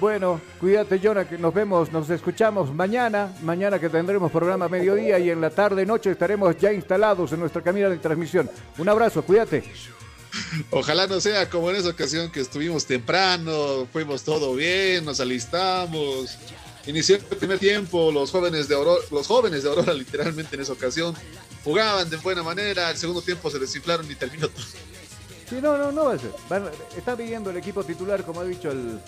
[0.02, 3.32] Bueno, cuídate, Jonah, que nos vemos, nos escuchamos mañana.
[3.44, 7.62] Mañana que tendremos programa mediodía y en la tarde, noche estaremos ya instalados en nuestra
[7.62, 8.50] camina de transmisión.
[8.80, 9.64] Un abrazo, cuídate.
[10.70, 16.38] Ojalá no sea como en esa ocasión que estuvimos temprano, fuimos todo bien, nos alistamos.
[16.88, 20.74] Inició el primer tiempo, los jóvenes de Aurora, los jóvenes de Aurora literalmente en esa
[20.74, 21.16] ocasión
[21.64, 24.66] jugaban de buena manera, el segundo tiempo se desinflaron y terminó todo.
[25.50, 26.32] Sí, no, no, no va a ser.
[26.50, 29.00] Van- está pidiendo el equipo titular, como ha dicho el,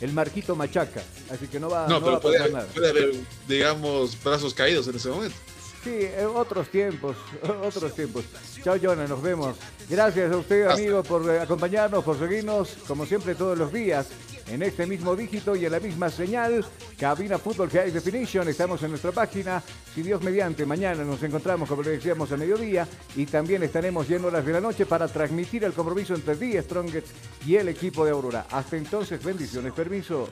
[0.00, 1.02] el Marquito Machaca.
[1.30, 2.66] Así que no va, No, no va pero a puede, pasar nada.
[2.72, 3.12] puede haber,
[3.46, 5.36] digamos, brazos caídos en ese momento.
[5.84, 7.16] Sí, eh, otros tiempos,
[7.62, 8.24] otros tiempos.
[8.62, 9.56] Chao, Jonah, nos vemos.
[9.88, 14.08] Gracias a usted, amigo, por eh, acompañarnos, por seguirnos, como siempre, todos los días,
[14.48, 16.64] en este mismo dígito y en la misma señal.
[16.98, 19.62] Cabina Fútbol High Definition, estamos en nuestra página.
[19.94, 22.86] Si Dios mediante, mañana nos encontramos, como le decíamos, a mediodía.
[23.14, 27.06] Y también estaremos yendo horas de la noche para transmitir el compromiso entre The Strongest
[27.46, 28.46] y el equipo de Aurora.
[28.50, 29.72] Hasta entonces, bendiciones.
[29.72, 30.28] Permiso.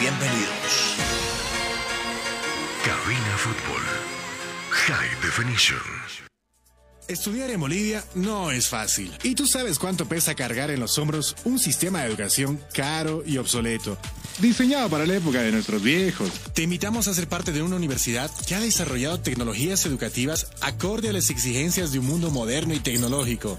[0.00, 0.94] Bienvenidos.
[2.84, 3.82] Cabina Fútbol.
[4.70, 5.80] High Definition.
[7.08, 9.12] Estudiar en Bolivia no es fácil.
[9.24, 13.38] Y tú sabes cuánto pesa cargar en los hombros un sistema de educación caro y
[13.38, 13.98] obsoleto.
[14.38, 16.30] Diseñado para la época de nuestros viejos.
[16.54, 21.12] Te invitamos a ser parte de una universidad que ha desarrollado tecnologías educativas acorde a
[21.12, 23.58] las exigencias de un mundo moderno y tecnológico.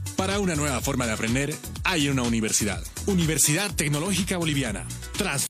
[0.21, 2.79] Para una nueva forma de aprender, hay una universidad.
[3.07, 4.85] Universidad Tecnológica Boliviana.